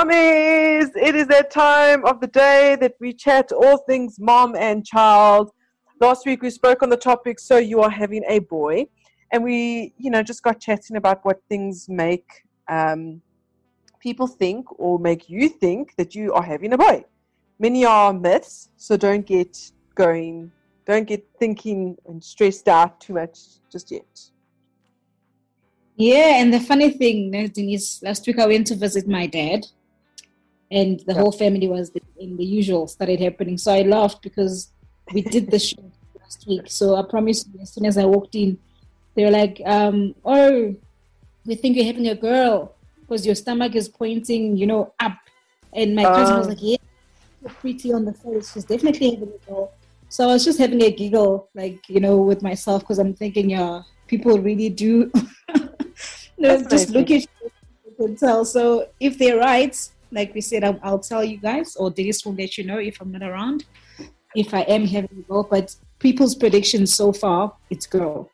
Mommies, 0.00 0.90
it 0.96 1.14
is 1.14 1.26
that 1.26 1.50
time 1.50 2.06
of 2.06 2.20
the 2.20 2.26
day 2.26 2.74
that 2.80 2.94
we 3.00 3.12
chat 3.12 3.52
all 3.52 3.76
things 3.76 4.18
mom 4.18 4.56
and 4.56 4.82
child. 4.82 5.50
Last 6.00 6.24
week 6.24 6.40
we 6.40 6.48
spoke 6.48 6.82
on 6.82 6.88
the 6.88 6.96
topic, 6.96 7.38
so 7.38 7.58
you 7.58 7.80
are 7.82 7.90
having 7.90 8.22
a 8.26 8.38
boy, 8.38 8.86
and 9.30 9.44
we, 9.44 9.92
you 9.98 10.10
know, 10.10 10.22
just 10.22 10.42
got 10.42 10.58
chatting 10.58 10.96
about 10.96 11.22
what 11.26 11.42
things 11.50 11.86
make 11.86 12.24
um, 12.70 13.20
people 14.00 14.26
think 14.26 14.64
or 14.80 14.98
make 14.98 15.28
you 15.28 15.50
think 15.50 15.94
that 15.96 16.14
you 16.14 16.32
are 16.32 16.42
having 16.42 16.72
a 16.72 16.78
boy. 16.78 17.04
Many 17.58 17.84
are 17.84 18.14
myths, 18.14 18.70
so 18.78 18.96
don't 18.96 19.26
get 19.26 19.54
going, 19.96 20.50
don't 20.86 21.06
get 21.06 21.28
thinking 21.38 21.94
and 22.06 22.24
stressed 22.24 22.68
out 22.68 23.02
too 23.02 23.12
much 23.12 23.38
just 23.70 23.90
yet. 23.90 24.30
Yeah, 25.96 26.40
and 26.40 26.54
the 26.54 26.60
funny 26.60 26.88
thing, 26.88 27.32
Denise, 27.52 28.02
last 28.02 28.26
week 28.26 28.38
I 28.38 28.46
went 28.46 28.66
to 28.68 28.76
visit 28.76 29.06
my 29.06 29.26
dad, 29.26 29.66
and 30.70 31.00
the 31.00 31.12
yeah. 31.12 31.20
whole 31.20 31.32
family 31.32 31.68
was 31.68 31.90
in 32.18 32.36
the 32.36 32.44
usual 32.44 32.86
started 32.86 33.20
happening. 33.20 33.58
So 33.58 33.72
I 33.72 33.82
laughed 33.82 34.22
because 34.22 34.70
we 35.12 35.22
did 35.22 35.50
the 35.50 35.58
show 35.58 35.82
last 36.20 36.46
week. 36.46 36.62
So 36.66 36.96
I 36.96 37.02
promise 37.02 37.44
you, 37.52 37.60
as 37.60 37.72
soon 37.72 37.86
as 37.86 37.98
I 37.98 38.04
walked 38.04 38.34
in, 38.34 38.58
they 39.14 39.24
were 39.24 39.30
like, 39.30 39.60
um, 39.66 40.14
"Oh, 40.24 40.74
we 41.44 41.54
think 41.56 41.76
you're 41.76 41.86
having 41.86 42.08
a 42.08 42.14
girl 42.14 42.74
because 43.00 43.26
your 43.26 43.34
stomach 43.34 43.74
is 43.74 43.88
pointing, 43.88 44.56
you 44.56 44.66
know, 44.66 44.92
up." 45.00 45.18
And 45.72 45.94
my 45.94 46.04
uh, 46.04 46.14
cousin 46.14 46.38
was 46.38 46.48
like, 46.48 46.58
"Yeah, 46.60 46.76
pretty 47.58 47.92
on 47.92 48.04
the 48.04 48.12
face. 48.12 48.52
She's 48.52 48.64
definitely 48.64 49.10
having 49.10 49.32
a 49.34 49.50
girl." 49.50 49.72
So 50.08 50.24
I 50.24 50.32
was 50.32 50.44
just 50.44 50.58
having 50.58 50.82
a 50.82 50.90
giggle, 50.90 51.48
like 51.54 51.88
you 51.88 52.00
know, 52.00 52.18
with 52.18 52.42
myself 52.42 52.82
because 52.82 52.98
I'm 52.98 53.14
thinking, 53.14 53.50
yeah, 53.50 53.82
people 54.06 54.38
really 54.38 54.68
do. 54.68 55.10
no, 56.38 56.62
just 56.64 56.90
look 56.90 57.10
at 57.10 57.22
you, 57.22 57.50
you 57.86 57.94
can 57.96 58.16
tell. 58.16 58.44
So 58.44 58.88
if 58.98 59.18
they're 59.18 59.38
right, 59.38 59.76
like 60.12 60.34
we 60.34 60.40
said, 60.40 60.64
I'll, 60.64 60.78
I'll 60.82 60.98
tell 60.98 61.24
you 61.24 61.36
guys, 61.38 61.76
or 61.76 61.90
Denise 61.90 62.24
will 62.24 62.34
let 62.34 62.58
you 62.58 62.64
know 62.64 62.78
if 62.78 63.00
I'm 63.00 63.12
not 63.12 63.22
around, 63.22 63.64
if 64.34 64.52
I 64.54 64.62
am 64.62 64.86
having 64.86 65.18
a 65.18 65.22
girl. 65.22 65.42
But 65.42 65.74
people's 65.98 66.34
predictions 66.34 66.94
so 66.94 67.12
far, 67.12 67.54
it's 67.70 67.86
girl 67.86 68.30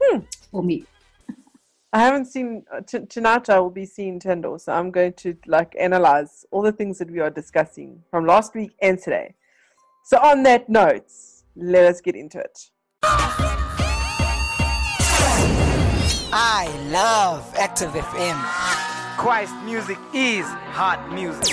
hmm. 0.00 0.20
for 0.50 0.62
me. 0.62 0.84
I 1.92 2.00
haven't 2.00 2.26
seen 2.26 2.64
uh, 2.72 2.80
t- 2.80 3.06
tonight. 3.06 3.48
I 3.48 3.60
will 3.60 3.70
be 3.70 3.86
seeing 3.86 4.18
Tendo, 4.20 4.60
so 4.60 4.72
I'm 4.72 4.90
going 4.90 5.12
to 5.14 5.36
like 5.46 5.74
analyze 5.78 6.44
all 6.50 6.62
the 6.62 6.72
things 6.72 6.98
that 6.98 7.10
we 7.10 7.20
are 7.20 7.30
discussing 7.30 8.02
from 8.10 8.26
last 8.26 8.54
week 8.54 8.72
and 8.80 8.98
today. 8.98 9.34
So 10.04 10.18
on 10.18 10.42
that 10.44 10.68
note, 10.68 11.10
let 11.54 11.84
us 11.84 12.00
get 12.00 12.16
into 12.16 12.38
it. 12.38 12.70
I 16.30 16.68
love 16.90 17.54
Active 17.56 17.90
FM. 17.92 18.87
Christ 19.18 19.52
music 19.64 19.98
is 20.14 20.46
hot 20.46 21.12
music. 21.12 21.52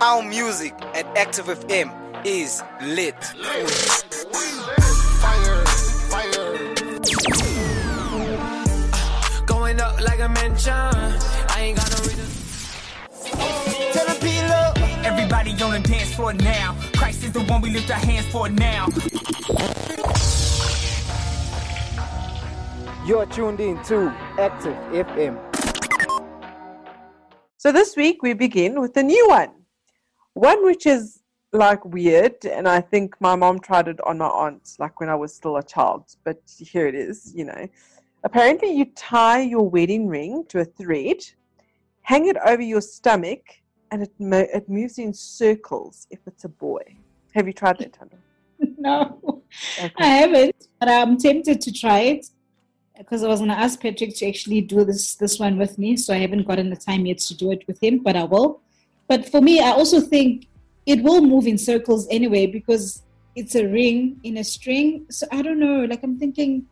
Our 0.00 0.22
music 0.22 0.72
at 0.94 1.04
Active 1.18 1.46
FM 1.46 1.90
is 2.24 2.62
lit. 2.80 3.16
Fire, 5.18 5.64
fire. 6.12 6.54
Going 9.46 9.80
up 9.80 10.00
like 10.00 10.20
a 10.20 10.28
mansion. 10.28 10.72
I 10.72 11.56
ain't 11.58 11.78
got 11.78 11.90
no 11.90 11.98
reason. 12.06 12.28
Tell 13.92 14.06
them 14.06 14.16
peel. 14.20 15.04
Everybody 15.04 15.50
on 15.60 15.72
the 15.72 15.80
dance 15.88 16.14
floor 16.14 16.34
now. 16.34 16.76
Christ 16.94 17.24
is 17.24 17.32
the 17.32 17.42
one 17.42 17.60
we 17.62 17.70
lift 17.70 17.90
our 17.90 17.98
hands 17.98 18.26
for 18.26 18.48
now. 18.48 18.86
You're 23.04 23.26
tuned 23.26 23.58
in 23.58 23.82
to 23.86 24.14
Active 24.38 24.76
FM. 24.92 25.51
So 27.62 27.70
this 27.70 27.94
week 27.94 28.24
we 28.24 28.32
begin 28.32 28.80
with 28.80 28.96
a 28.96 29.04
new 29.04 29.28
one. 29.28 29.52
One 30.34 30.64
which 30.64 30.84
is 30.84 31.22
like 31.52 31.84
weird, 31.84 32.44
and 32.44 32.66
I 32.66 32.80
think 32.80 33.14
my 33.20 33.36
mom 33.36 33.60
tried 33.60 33.86
it 33.86 34.00
on 34.00 34.18
my 34.18 34.26
aunt, 34.26 34.68
like 34.80 34.98
when 34.98 35.08
I 35.08 35.14
was 35.14 35.32
still 35.32 35.58
a 35.58 35.62
child, 35.62 36.06
but 36.24 36.42
here 36.58 36.88
it 36.88 36.96
is, 36.96 37.32
you 37.36 37.44
know. 37.44 37.68
Apparently, 38.24 38.72
you 38.72 38.86
tie 38.96 39.42
your 39.42 39.70
wedding 39.70 40.08
ring 40.08 40.44
to 40.48 40.58
a 40.58 40.64
thread, 40.64 41.18
hang 42.00 42.26
it 42.26 42.36
over 42.44 42.62
your 42.62 42.80
stomach, 42.80 43.44
and 43.92 44.02
it, 44.02 44.12
mo- 44.18 44.48
it 44.52 44.68
moves 44.68 44.98
in 44.98 45.14
circles 45.14 46.08
if 46.10 46.18
it's 46.26 46.42
a 46.42 46.48
boy. 46.48 46.82
Have 47.36 47.46
you 47.46 47.52
tried 47.52 47.78
that, 47.78 47.92
Tando? 47.92 48.16
no, 48.76 49.44
okay. 49.78 49.94
I 49.98 50.06
haven't, 50.06 50.66
but 50.80 50.88
I'm 50.88 51.16
tempted 51.16 51.60
to 51.60 51.72
try 51.72 52.00
it 52.00 52.26
because 53.02 53.24
I 53.24 53.28
was 53.28 53.40
gonna 53.40 53.54
ask 53.54 53.80
Patrick 53.80 54.14
to 54.16 54.28
actually 54.28 54.60
do 54.60 54.84
this 54.84 55.16
this 55.16 55.38
one 55.38 55.58
with 55.58 55.78
me, 55.78 55.96
so 55.96 56.14
I 56.14 56.18
haven't 56.18 56.46
gotten 56.46 56.70
the 56.70 56.76
time 56.76 57.04
yet 57.06 57.18
to 57.18 57.34
do 57.34 57.50
it 57.50 57.66
with 57.66 57.82
him, 57.82 57.98
but 57.98 58.16
I 58.16 58.24
will. 58.24 58.60
But 59.08 59.28
for 59.28 59.40
me, 59.40 59.60
I 59.60 59.70
also 59.70 60.00
think 60.00 60.46
it 60.86 61.02
will 61.02 61.20
move 61.20 61.46
in 61.46 61.58
circles 61.58 62.06
anyway 62.10 62.46
because 62.46 63.02
it's 63.34 63.54
a 63.54 63.66
ring 63.66 64.20
in 64.22 64.38
a 64.38 64.44
string. 64.44 65.06
So 65.10 65.26
I 65.32 65.42
don't 65.42 65.58
know. 65.58 65.84
Like 65.84 66.02
I'm 66.02 66.18
thinking, 66.18 66.66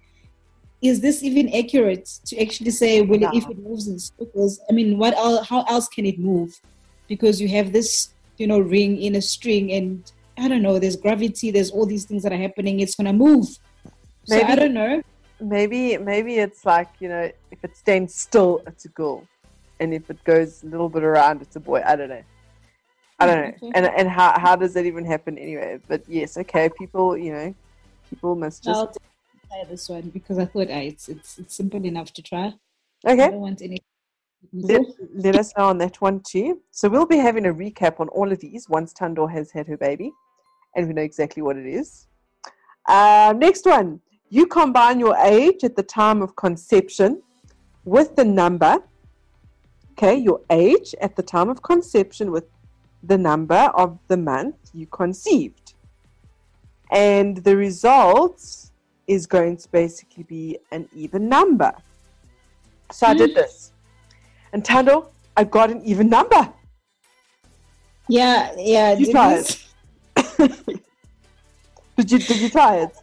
is 0.83 1.01
this 1.01 1.23
even 1.23 1.53
accurate 1.55 2.07
to 2.27 2.41
actually 2.41 2.71
say 2.71 3.03
well 3.03 3.21
no. 3.21 3.31
if 3.35 3.49
it 3.49 3.59
moves 3.59 3.89
in 3.89 3.99
circles? 3.99 4.61
I 4.69 4.73
mean, 4.73 4.99
what 4.99 5.15
else, 5.15 5.49
how 5.49 5.63
else 5.65 5.89
can 5.89 6.07
it 6.07 6.19
move? 6.19 6.61
Because 7.09 7.41
you 7.41 7.49
have 7.49 7.73
this, 7.73 8.11
you 8.39 8.47
know, 8.47 8.61
ring 8.61 9.03
in 9.03 9.17
a 9.17 9.23
string, 9.23 9.73
and 9.73 10.11
I 10.39 10.47
don't 10.49 10.63
know. 10.63 10.79
There's 10.79 10.97
gravity. 10.97 11.51
There's 11.51 11.71
all 11.71 11.87
these 11.87 12.05
things 12.05 12.23
that 12.23 12.33
are 12.33 12.43
happening. 12.47 12.81
It's 12.81 12.95
gonna 12.95 13.13
move. 13.13 13.59
Maybe, 14.29 14.43
so 14.43 14.47
I 14.47 14.55
don't 14.55 14.75
know 14.75 15.03
maybe 15.41 15.97
maybe 15.99 16.37
it's 16.37 16.65
like 16.65 16.89
you 17.01 17.09
know 17.09 17.31
if 17.51 17.65
it 17.65 17.77
stands 17.77 18.15
still 18.15 18.63
it's 18.67 18.85
a 18.85 18.89
girl. 18.89 19.27
And 19.81 19.95
if 19.95 20.11
it 20.11 20.23
goes 20.25 20.63
a 20.63 20.67
little 20.67 20.91
bit 20.91 21.03
around 21.03 21.41
it's 21.43 21.57
a 21.57 21.61
boy. 21.61 21.83
I 21.85 21.97
don't 21.97 22.11
know. 22.11 22.23
I 23.19 23.27
don't 23.27 23.63
know. 23.63 23.71
And 23.75 23.87
and 23.87 24.09
how, 24.09 24.39
how 24.39 24.57
does 24.57 24.75
that 24.75 24.87
even 24.87 25.05
happen 25.05 25.39
anyway? 25.39 25.81
But 25.89 26.03
yes 26.09 26.37
okay 26.37 26.69
people 26.69 27.17
you 27.17 27.33
know 27.33 27.55
people 28.09 28.37
must 28.37 28.65
just 28.65 28.79
I'll 28.79 28.93
try 29.49 29.65
this 29.69 29.89
one 29.89 30.11
because 30.11 30.39
i 30.39 30.45
thought 30.45 30.69
ah, 30.71 30.79
it's, 30.91 31.09
it's 31.09 31.39
it's 31.39 31.55
simple 31.55 31.85
enough 31.85 32.13
to 32.15 32.23
try. 32.23 32.55
Okay. 33.07 33.25
I 33.25 33.31
don't 33.31 33.41
want 33.41 33.63
any 33.63 33.79
let, 34.53 34.83
let 35.15 35.37
us 35.37 35.53
know 35.57 35.65
on 35.65 35.79
that 35.79 36.01
one 36.01 36.21
too. 36.21 36.61
So 36.71 36.89
we'll 36.89 37.07
be 37.07 37.19
having 37.19 37.47
a 37.47 37.53
recap 37.53 38.01
on 38.01 38.09
all 38.09 38.33
of 38.33 38.41
these 38.41 38.69
once 38.69 38.93
Tando 38.93 39.27
has 39.27 39.51
had 39.51 39.67
her 39.67 39.77
baby 39.77 40.13
and 40.75 40.87
we 40.87 40.95
know 40.95 41.03
exactly 41.03 41.43
what 41.43 41.57
it 41.57 41.67
is. 41.67 42.07
Uh, 42.87 43.35
next 43.37 43.67
one 43.67 44.01
you 44.31 44.47
combine 44.47 45.01
your 45.01 45.17
age 45.17 45.65
at 45.65 45.75
the 45.75 45.83
time 45.83 46.23
of 46.23 46.37
conception 46.37 47.21
with 47.85 48.15
the 48.15 48.25
number, 48.25 48.79
okay, 49.93 50.17
your 50.17 50.41
age 50.51 50.95
at 51.01 51.17
the 51.17 51.23
time 51.23 51.49
of 51.49 51.63
conception 51.63 52.31
with 52.31 52.45
the 53.03 53.19
number 53.19 53.71
of 53.75 53.99
the 54.07 54.17
month 54.17 54.55
you 54.73 54.87
conceived. 54.87 55.75
And 56.93 57.39
the 57.39 57.57
result 57.57 58.41
is 59.09 59.27
going 59.27 59.57
to 59.57 59.69
basically 59.71 60.23
be 60.23 60.59
an 60.71 60.89
even 60.95 61.29
number. 61.29 61.73
So 62.93 63.09
I 63.09 63.15
did 63.15 63.35
this. 63.35 63.73
And 64.53 64.65
Tando, 64.65 65.11
I 65.37 65.45
got 65.45 65.71
an 65.71 65.83
even 65.85 66.09
number. 66.09 66.53
Yeah, 68.09 68.53
yeah. 68.57 68.93
You 68.95 69.11
try 69.11 69.35
it. 69.35 69.65
did 71.97 72.11
you 72.11 72.19
did 72.19 72.41
you 72.41 72.51
try 72.51 72.77
it? 72.77 73.00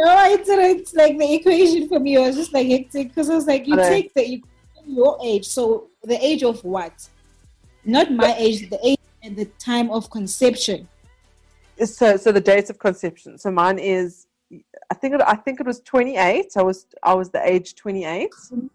No, 0.00 0.32
it's, 0.32 0.48
it's 0.48 0.94
like 0.94 1.18
the 1.18 1.34
equation 1.34 1.86
for 1.88 2.00
me 2.00 2.16
was 2.18 2.34
just 2.34 2.54
like 2.54 2.66
hectic 2.66 3.08
because 3.08 3.28
I 3.28 3.34
was 3.34 3.46
like, 3.46 3.66
you 3.66 3.76
take 3.76 4.14
the 4.14 4.42
your 4.86 5.18
age, 5.22 5.46
so 5.46 5.88
the 6.02 6.22
age 6.24 6.42
of 6.42 6.64
what? 6.64 7.08
Not 7.84 8.10
my 8.10 8.34
age, 8.38 8.70
the 8.70 8.78
age 8.82 8.98
and 9.22 9.36
the 9.36 9.44
time 9.58 9.90
of 9.90 10.10
conception. 10.10 10.88
So, 11.84 12.16
so 12.16 12.32
the 12.32 12.40
dates 12.40 12.70
of 12.70 12.78
conception. 12.78 13.36
So 13.38 13.50
mine 13.50 13.78
is, 13.78 14.26
I 14.90 14.94
think 14.94 15.14
it, 15.14 15.20
I 15.20 15.36
think 15.36 15.60
it 15.60 15.66
was 15.66 15.80
28. 15.80 16.46
I 16.56 16.62
was 16.62 16.86
I 17.02 17.14
was 17.14 17.30
the 17.30 17.46
age 17.46 17.74
28. 17.74 18.30
Mm-hmm. 18.30 18.66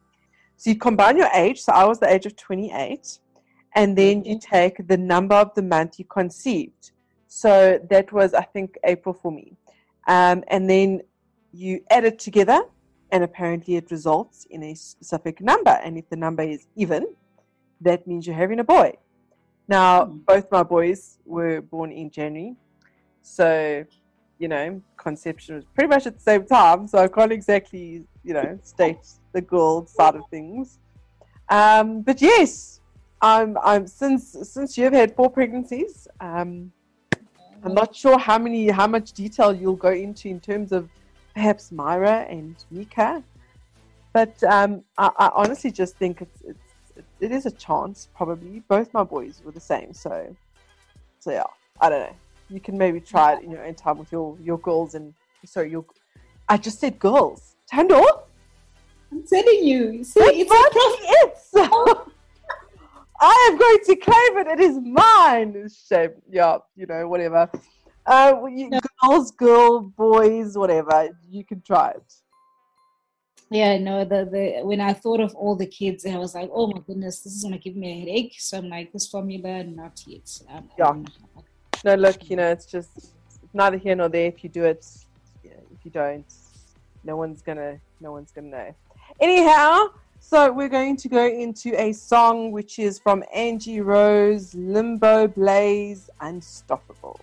So 0.58 0.70
you 0.70 0.78
combine 0.78 1.18
your 1.18 1.30
age. 1.34 1.62
So 1.62 1.74
I 1.74 1.86
was 1.86 2.00
the 2.00 2.12
age 2.12 2.28
of 2.28 2.36
28, 2.36 3.20
and 3.74 3.98
then 3.98 4.24
you 4.24 4.40
take 4.40 4.88
the 4.88 4.98
number 4.98 5.36
of 5.36 5.54
the 5.56 5.64
month 5.64 5.98
you 5.98 6.06
conceived. 6.06 6.92
So 7.28 7.80
that 7.90 8.12
was 8.12 8.36
I 8.36 8.44
think 8.44 8.78
April 8.84 9.14
for 9.14 9.32
me. 9.32 9.58
Um, 10.08 10.44
and 10.50 10.70
then 10.70 11.02
you 11.56 11.82
add 11.90 12.06
it 12.06 12.20
together 12.20 12.62
and 13.12 13.24
apparently 13.24 13.76
it 13.76 13.90
results 13.92 14.46
in 14.50 14.64
a 14.64 14.76
specific 14.76 15.42
number. 15.42 15.80
And 15.84 15.98
if 15.98 16.10
the 16.10 16.16
number 16.16 16.44
is 16.44 16.68
even, 16.76 17.08
that 17.82 18.06
means 18.08 18.28
you're 18.28 18.36
having 18.36 18.60
a 18.60 18.64
boy. 18.64 18.94
Now, 19.68 20.06
mm. 20.06 20.26
both 20.26 20.52
my 20.52 20.64
boys 20.64 21.18
were 21.26 21.62
born 21.62 21.92
in 21.92 22.10
January. 22.10 22.56
So, 23.22 23.86
you 24.38 24.48
know, 24.48 24.82
conception 24.98 25.56
was 25.56 25.66
pretty 25.74 25.88
much 25.88 26.06
at 26.06 26.16
the 26.16 26.22
same 26.22 26.46
time. 26.46 26.88
So 26.88 27.00
I 27.00 27.08
can't 27.08 27.32
exactly, 27.32 28.04
you 28.24 28.34
know, 28.34 28.60
state 28.64 29.08
the 29.34 29.42
girl 29.42 29.86
side 29.86 30.16
of 30.16 30.24
things. 30.30 30.80
Um, 31.50 32.02
but 32.02 32.22
yes, 32.22 32.82
I'm, 33.22 33.58
I'm 33.64 33.88
since 33.88 34.36
since 34.44 34.78
you've 34.78 34.94
had 34.94 35.16
four 35.16 35.30
pregnancies, 35.30 36.08
um, 36.20 36.72
I'm 37.64 37.74
not 37.74 37.96
sure 37.96 38.20
how 38.20 38.38
many 38.38 38.68
how 38.70 38.88
much 38.88 39.14
detail 39.14 39.54
you'll 39.54 39.76
go 39.76 39.92
into 39.92 40.28
in 40.28 40.40
terms 40.40 40.72
of 40.72 40.90
perhaps 41.36 41.72
Myra 41.72 42.26
and 42.30 42.56
Mika. 42.72 43.24
But 44.14 44.42
um, 44.46 44.84
I, 44.98 45.12
I 45.18 45.32
honestly 45.36 45.72
just 45.72 45.98
think 45.98 46.22
it's, 46.22 46.42
it's 46.42 46.60
it 47.20 47.32
is 47.32 47.46
a 47.46 47.52
chance. 47.52 48.08
Probably 48.16 48.64
both 48.68 48.94
my 48.94 49.04
boys 49.04 49.42
were 49.44 49.52
the 49.52 49.60
same. 49.60 49.94
So 49.94 50.36
so 51.20 51.32
yeah, 51.32 51.44
I 51.82 51.90
don't 51.90 52.00
know. 52.10 52.16
You 52.50 52.60
can 52.60 52.78
maybe 52.78 53.00
try 53.00 53.34
it 53.34 53.44
in 53.44 53.52
your 53.52 53.66
own 53.66 53.76
time 53.76 53.98
with 53.98 54.12
your 54.12 54.38
your 54.42 54.58
girls 54.60 54.96
and 54.96 55.14
sorry 55.46 55.70
your. 55.70 55.86
I 56.48 56.58
just 56.58 56.80
said 56.80 56.98
girls. 56.98 57.56
Tando. 57.68 58.04
I'm 59.12 59.24
telling 59.28 59.64
you. 59.64 60.04
See, 60.04 60.20
it's 60.20 60.52
fucking 60.52 60.98
it. 61.24 62.08
I 63.20 63.50
am 63.50 63.58
going 63.58 63.80
to 63.86 63.96
claim 63.96 64.38
it. 64.40 64.48
It 64.48 64.60
is 64.60 64.78
mine. 64.80 65.70
Shame. 65.88 66.12
Yeah, 66.30 66.58
you 66.76 66.86
know, 66.86 67.08
whatever. 67.08 67.50
Uh, 68.06 68.46
you, 68.54 68.70
No. 68.70 68.80
girls, 69.02 69.32
girl, 69.32 69.82
boys, 69.82 70.58
whatever. 70.58 71.10
You 71.30 71.44
can 71.44 71.62
try 71.62 71.92
it. 71.92 72.14
Yeah, 73.52 73.78
no, 73.78 74.04
the, 74.04 74.26
the 74.26 74.62
when 74.64 74.82
I 74.82 74.94
thought 74.94 75.20
of 75.20 75.36
all 75.36 75.56
the 75.56 75.68
kids, 75.68 76.06
I 76.06 76.18
was 76.18 76.34
like, 76.34 76.50
oh 76.54 76.68
my 76.68 76.80
goodness, 76.80 77.22
this 77.22 77.34
is 77.34 77.44
gonna 77.44 77.58
give 77.60 77.76
me 77.76 77.92
a 77.92 78.00
headache. 78.00 78.36
So 78.40 78.58
I'm 78.58 78.70
like, 78.70 78.92
this 78.92 79.08
formula, 79.08 79.64
not 79.64 80.02
yet. 80.08 80.30
Um, 80.50 80.70
Yeah. 80.78 80.94
No, 81.84 81.96
look, 81.96 82.30
you 82.30 82.36
know, 82.36 82.50
it's 82.50 82.66
just 82.66 83.14
neither 83.54 83.78
here 83.78 83.96
nor 83.96 84.10
there. 84.10 84.28
If 84.28 84.44
you 84.44 84.50
do 84.50 84.66
it, 84.66 84.86
you 85.44 85.52
know, 85.52 85.64
if 85.72 85.86
you 85.86 85.92
don't, 85.92 86.26
no 87.04 87.16
one's 87.16 87.42
gonna, 87.44 87.80
no 88.02 88.12
one's 88.12 88.32
gonna 88.32 88.48
know. 88.48 88.76
Anyhow, 89.20 89.90
so 90.20 90.52
we're 90.52 90.70
going 90.70 90.98
to 90.98 91.08
go 91.08 91.28
into 91.28 91.80
a 91.80 91.94
song 91.94 92.52
which 92.52 92.80
is 92.80 92.98
from 92.98 93.24
Angie 93.34 93.82
Rose, 93.82 94.54
Limoblaze, 94.54 96.10
Unstoppable. 96.20 97.20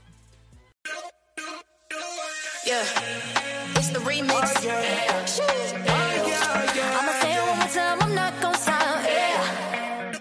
Yeah, 2.64 2.84
it's 3.74 3.88
the 3.88 3.98
remix. 3.98 4.30
Oh, 4.30 5.24
Shit. 5.26 5.74
Oh, 5.88 6.98
I'ma 6.98 7.12
say 7.20 7.34
it 7.34 7.42
one 7.42 7.58
more 7.58 7.68
time, 7.68 7.98
I'm 8.02 8.14
not. 8.14 8.32
Yeah. 9.04 10.12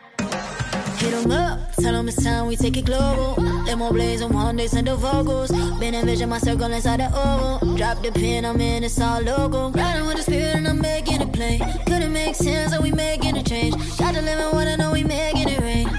Hit 0.98 1.14
'em 1.14 1.32
up, 1.32 1.76
tell 1.76 1.94
'em 1.96 2.08
it's 2.08 2.24
time 2.24 2.48
we 2.48 2.56
take 2.56 2.78
it 2.78 2.86
global. 2.86 3.36
Limoblaze 3.68 4.24
on 4.24 4.34
one 4.34 4.56
day, 4.56 4.66
send 4.66 4.88
the 4.88 4.96
vocals. 4.96 5.52
Been 5.80 5.94
envision 5.94 6.30
my 6.30 6.40
circle 6.40 6.74
inside 6.74 7.02
the 7.02 7.10
oval. 7.16 7.76
Drop 7.76 8.02
the 8.02 8.12
pin, 8.12 8.44
I'm 8.44 8.60
in, 8.60 8.84
it's 8.84 9.00
all 9.00 9.22
logo. 9.22 9.70
Riding 9.70 10.08
with 10.08 10.18
the 10.18 10.24
spirit 10.24 10.56
and 10.56 10.68
I'm 10.68 10.82
making 10.82 11.22
it 11.22 11.32
plain. 11.32 11.60
Couldn't 11.86 12.12
make 12.12 12.36
sense, 12.36 12.74
so 12.74 12.82
we 12.82 12.92
making 12.92 13.38
a 13.38 13.44
change. 13.44 13.76
Got 14.00 14.16
to 14.16 14.22
live 14.24 14.40
in 14.40 14.50
what 14.56 14.68
I 14.68 14.76
know, 14.78 14.92
we 14.94 15.04
making 15.04 15.48
it 15.48 15.60
rain. 15.62 15.91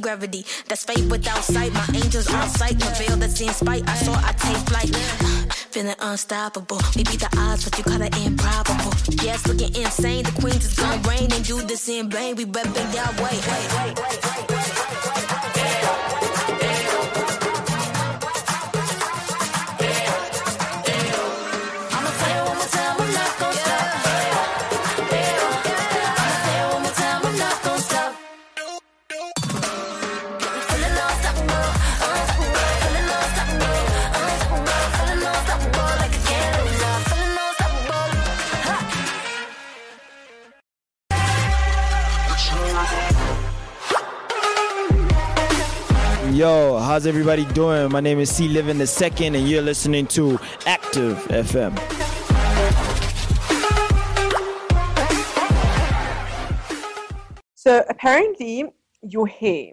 Gravity. 0.00 0.44
That's 0.68 0.84
faith 0.84 1.10
without 1.10 1.42
sight. 1.44 1.72
My 1.72 1.86
angels 1.94 2.32
on 2.32 2.48
sight, 2.48 2.78
the 2.78 2.86
veil 2.98 3.16
that's 3.16 3.40
in 3.40 3.52
spite. 3.52 3.88
I 3.88 3.94
saw 3.94 4.14
I 4.14 4.32
take 4.32 4.56
flight. 4.68 4.94
Feeling 5.70 5.94
unstoppable. 6.00 6.80
We 6.96 7.04
beat 7.04 7.20
the 7.20 7.30
odds, 7.38 7.64
but 7.64 7.78
you 7.78 7.84
call 7.84 8.02
it 8.02 8.16
improbable. 8.26 8.92
Yes, 9.22 9.46
looking 9.46 9.74
insane. 9.74 10.24
The 10.24 10.32
queens 10.32 10.64
is 10.64 10.74
gonna 10.74 11.08
reign 11.08 11.32
and 11.32 11.44
do 11.44 11.60
this 11.62 11.88
in 11.88 12.10
vain. 12.10 12.36
We 12.36 12.44
reppin' 12.44 12.94
Yahweh. 12.94 13.40
I'ma 15.32 16.29
how's 47.00 47.06
everybody 47.06 47.46
doing? 47.54 47.90
My 47.90 48.00
name 48.00 48.18
is 48.18 48.28
C 48.28 48.46
Living 48.46 48.76
the 48.76 48.86
Second, 48.86 49.34
and 49.34 49.48
you're 49.48 49.62
listening 49.62 50.06
to 50.08 50.38
Active 50.66 51.16
FM. 51.28 51.74
So 57.54 57.82
apparently, 57.88 58.66
your 59.00 59.26
hair 59.26 59.72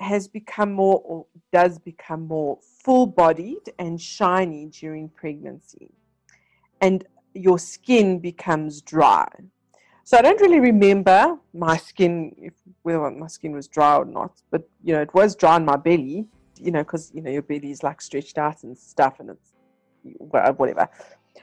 has 0.00 0.26
become 0.26 0.72
more 0.72 1.00
or 1.04 1.26
does 1.52 1.78
become 1.78 2.26
more 2.26 2.58
full 2.82 3.06
bodied 3.06 3.72
and 3.78 4.00
shiny 4.00 4.66
during 4.66 5.10
pregnancy, 5.10 5.92
and 6.80 7.04
your 7.34 7.60
skin 7.60 8.18
becomes 8.18 8.82
dry. 8.82 9.28
So 10.02 10.18
I 10.18 10.22
don't 10.22 10.40
really 10.40 10.58
remember 10.58 11.38
my 11.52 11.76
skin, 11.76 12.34
if, 12.38 12.54
whether 12.84 13.10
my 13.10 13.26
skin 13.26 13.52
was 13.52 13.66
dry 13.66 13.96
or 13.96 14.04
not, 14.04 14.32
but 14.50 14.68
you 14.84 14.94
know, 14.94 15.00
it 15.00 15.12
was 15.14 15.34
dry 15.34 15.54
on 15.54 15.64
my 15.64 15.76
belly, 15.76 16.26
you 16.60 16.70
know, 16.70 16.84
because 16.84 17.10
you 17.14 17.22
know, 17.22 17.30
your 17.30 17.42
belly 17.42 17.70
is 17.70 17.82
like 17.82 18.00
stretched 18.00 18.38
out 18.38 18.62
and 18.62 18.76
stuff, 18.78 19.20
and 19.20 19.30
it's 19.30 19.52
whatever. 20.18 20.88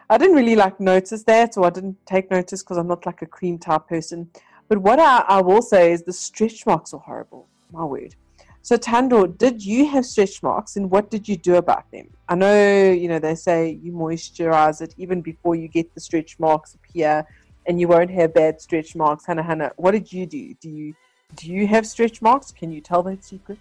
I 0.09 0.17
didn't 0.17 0.35
really 0.35 0.55
like 0.55 0.79
notice 0.79 1.23
that, 1.23 1.57
or 1.57 1.65
I 1.65 1.71
didn't 1.71 1.97
take 2.05 2.29
notice 2.31 2.61
because 2.63 2.77
I'm 2.77 2.87
not 2.87 3.05
like 3.05 3.21
a 3.23 3.25
cream 3.25 3.57
type 3.57 3.87
person. 3.87 4.29
But 4.69 4.77
what 4.77 4.99
I, 4.99 5.25
I 5.27 5.41
will 5.41 5.63
say 5.63 5.91
is 5.91 6.03
the 6.03 6.13
stretch 6.13 6.65
marks 6.65 6.93
are 6.93 6.99
horrible. 6.99 7.47
My 7.71 7.83
word. 7.83 8.15
So 8.61 8.77
Tando, 8.77 9.25
did 9.25 9.65
you 9.65 9.87
have 9.87 10.05
stretch 10.05 10.43
marks, 10.43 10.75
and 10.75 10.91
what 10.91 11.09
did 11.09 11.27
you 11.27 11.37
do 11.37 11.55
about 11.55 11.89
them? 11.91 12.07
I 12.29 12.35
know 12.35 12.91
you 12.91 13.07
know 13.07 13.17
they 13.17 13.33
say 13.33 13.79
you 13.81 13.91
moisturize 13.91 14.81
it 14.81 14.93
even 14.97 15.21
before 15.21 15.55
you 15.55 15.67
get 15.67 15.91
the 15.95 16.01
stretch 16.01 16.37
marks 16.37 16.75
appear, 16.75 17.25
and 17.65 17.79
you 17.79 17.87
won't 17.87 18.11
have 18.11 18.35
bad 18.35 18.61
stretch 18.61 18.95
marks. 18.95 19.25
Hannah, 19.25 19.41
Hannah, 19.41 19.71
what 19.77 19.91
did 19.91 20.13
you 20.13 20.27
do? 20.27 20.53
Do 20.61 20.69
you 20.69 20.93
do 21.35 21.51
you 21.51 21.67
have 21.67 21.85
stretch 21.87 22.21
marks? 22.21 22.51
Can 22.51 22.71
you 22.71 22.81
tell 22.81 23.03
that 23.03 23.23
secret? 23.23 23.59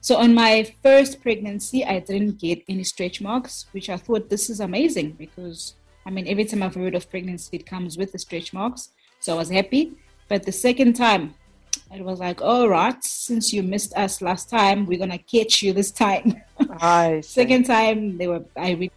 So 0.00 0.16
on 0.16 0.34
my 0.34 0.72
first 0.82 1.20
pregnancy, 1.20 1.84
I 1.84 1.98
didn't 1.98 2.38
get 2.38 2.62
any 2.68 2.84
stretch 2.84 3.20
marks, 3.20 3.66
which 3.72 3.90
I 3.90 3.96
thought 3.96 4.30
this 4.30 4.48
is 4.48 4.60
amazing 4.60 5.12
because 5.12 5.74
I 6.06 6.10
mean 6.10 6.26
every 6.28 6.44
time 6.44 6.62
I've 6.62 6.74
heard 6.74 6.94
of 6.94 7.10
pregnancy, 7.10 7.56
it 7.56 7.66
comes 7.66 7.98
with 7.98 8.12
the 8.12 8.18
stretch 8.18 8.52
marks. 8.52 8.90
So 9.20 9.34
I 9.34 9.36
was 9.36 9.50
happy. 9.50 9.92
But 10.28 10.44
the 10.44 10.52
second 10.52 10.94
time, 10.94 11.34
it 11.94 12.02
was 12.02 12.20
like, 12.20 12.42
all 12.42 12.68
right, 12.68 13.02
since 13.02 13.52
you 13.52 13.62
missed 13.62 13.96
us 13.96 14.20
last 14.20 14.50
time, 14.50 14.86
we're 14.86 14.98
gonna 14.98 15.18
catch 15.18 15.62
you 15.62 15.72
this 15.72 15.90
time. 15.90 16.42
I 16.80 17.20
Second 17.24 17.64
time, 17.64 18.18
they 18.18 18.28
were 18.28 18.44
I 18.56 18.72
really 18.72 18.92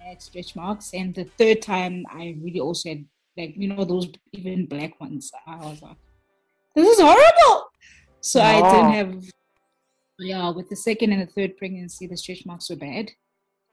had 0.00 0.20
stretch 0.22 0.56
marks, 0.56 0.94
and 0.94 1.14
the 1.14 1.24
third 1.24 1.62
time 1.62 2.04
I 2.10 2.36
really 2.42 2.60
also 2.60 2.88
had 2.88 3.04
like 3.36 3.54
you 3.56 3.68
know 3.68 3.84
those 3.84 4.08
even 4.32 4.66
black 4.66 5.00
ones. 5.00 5.30
I 5.46 5.56
was 5.56 5.82
like, 5.82 5.96
this 6.74 6.88
is 6.88 7.00
horrible. 7.00 7.70
So 8.20 8.40
I 8.40 8.60
didn't 8.60 8.92
have. 8.92 9.24
Yeah, 10.18 10.50
with 10.50 10.68
the 10.68 10.76
second 10.76 11.12
and 11.12 11.22
the 11.22 11.26
third 11.26 11.56
pregnancy, 11.56 12.06
the 12.06 12.16
stretch 12.16 12.44
marks 12.44 12.68
were 12.70 12.76
bad. 12.76 13.12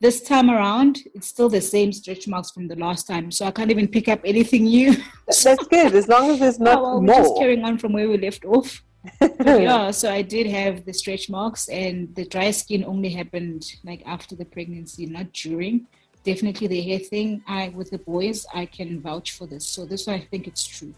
This 0.01 0.21
time 0.21 0.49
around, 0.51 0.99
it's 1.15 1.27
still 1.27 1.49
the 1.49 1.61
same 1.61 1.93
stretch 1.93 2.27
marks 2.27 2.51
from 2.51 2.67
the 2.67 2.75
last 2.75 3.07
time, 3.07 3.31
so 3.31 3.45
I 3.45 3.51
can't 3.51 3.71
even 3.71 3.87
pick 3.87 4.07
up 4.09 4.19
anything 4.25 4.65
new. 4.65 4.95
That's 5.27 5.67
good 5.67 5.95
as 5.95 6.07
long 6.07 6.29
as 6.31 6.39
there's 6.39 6.59
not 6.59 6.79
Oh, 6.79 6.81
well, 6.83 7.01
we're 7.01 7.13
just 7.15 7.37
carrying 7.37 7.63
on 7.63 7.77
from 7.77 7.93
where 7.93 8.09
we 8.09 8.17
left 8.17 8.45
off. 8.45 8.83
Yeah, 9.45 9.91
so 9.91 10.11
I 10.11 10.21
did 10.23 10.47
have 10.47 10.83
the 10.85 10.93
stretch 10.93 11.29
marks, 11.29 11.69
and 11.69 12.13
the 12.15 12.25
dry 12.25 12.51
skin 12.51 12.83
only 12.83 13.09
happened 13.09 13.63
like 13.83 14.01
after 14.05 14.35
the 14.35 14.45
pregnancy, 14.45 15.05
not 15.05 15.31
during. 15.31 15.87
Definitely 16.23 16.67
the 16.67 16.81
hair 16.81 16.99
thing. 16.99 17.43
I 17.47 17.69
with 17.69 17.91
the 17.91 17.99
boys, 17.99 18.45
I 18.53 18.65
can 18.65 18.99
vouch 18.99 19.31
for 19.31 19.45
this. 19.45 19.65
So 19.65 19.85
this 19.85 20.07
one, 20.07 20.15
I 20.17 20.19
think 20.19 20.47
it's 20.47 20.65
true. 20.65 20.93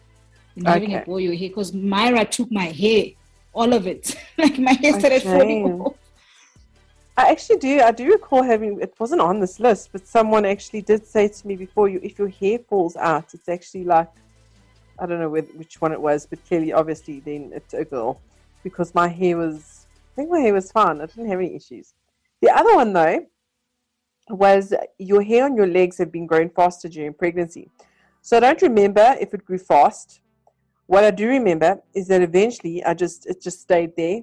Having 0.65 0.93
a 0.93 0.95
Okay. 0.97 1.05
boy, 1.05 1.17
your 1.17 1.35
hair, 1.35 1.49
because 1.49 1.73
Myra 1.73 2.25
took 2.25 2.51
my 2.51 2.65
hair, 2.65 3.05
all 3.53 3.73
of 3.73 3.87
it. 3.87 4.15
like 4.37 4.57
my 4.57 4.73
hair 4.73 4.99
started 4.99 5.21
falling 5.21 5.63
off. 5.65 5.95
I 7.15 7.29
actually 7.31 7.57
do. 7.57 7.81
I 7.81 7.91
do 7.91 8.11
recall 8.11 8.43
having. 8.43 8.79
It 8.79 8.93
wasn't 8.99 9.21
on 9.21 9.39
this 9.39 9.59
list, 9.59 9.89
but 9.91 10.07
someone 10.07 10.45
actually 10.45 10.81
did 10.83 11.05
say 11.05 11.27
to 11.27 11.47
me 11.47 11.55
before 11.55 11.89
you, 11.89 11.99
if 12.03 12.19
your 12.19 12.27
hair 12.27 12.59
falls 12.59 12.95
out, 12.95 13.33
it's 13.33 13.49
actually 13.49 13.85
like, 13.85 14.09
I 14.99 15.05
don't 15.05 15.19
know 15.19 15.29
which, 15.29 15.47
which 15.55 15.81
one 15.81 15.91
it 15.91 16.01
was, 16.01 16.27
but 16.27 16.45
clearly, 16.45 16.73
obviously, 16.73 17.19
then 17.19 17.51
it's 17.55 17.73
a 17.73 17.85
girl, 17.85 18.21
because 18.63 18.93
my 18.93 19.07
hair 19.07 19.37
was. 19.37 19.87
I 20.13 20.21
think 20.21 20.31
my 20.31 20.39
hair 20.39 20.53
was 20.53 20.71
fine. 20.71 20.99
I 20.99 21.05
didn't 21.05 21.29
have 21.29 21.39
any 21.39 21.55
issues. 21.55 21.93
The 22.41 22.49
other 22.49 22.75
one 22.75 22.93
though, 22.93 23.25
was 24.29 24.73
your 24.97 25.21
hair 25.21 25.45
on 25.45 25.55
your 25.55 25.67
legs 25.67 25.97
have 25.97 26.11
been 26.11 26.25
growing 26.25 26.49
faster 26.49 26.89
during 26.89 27.13
pregnancy. 27.13 27.69
So 28.21 28.37
I 28.37 28.39
don't 28.41 28.61
remember 28.61 29.15
if 29.19 29.33
it 29.33 29.45
grew 29.45 29.57
fast. 29.57 30.21
What 30.87 31.03
I 31.03 31.11
do 31.11 31.27
remember 31.27 31.81
is 31.93 32.07
that 32.07 32.21
eventually 32.21 32.83
I 32.83 32.93
just 32.93 33.25
it 33.25 33.41
just 33.41 33.61
stayed 33.61 33.95
there. 33.95 34.21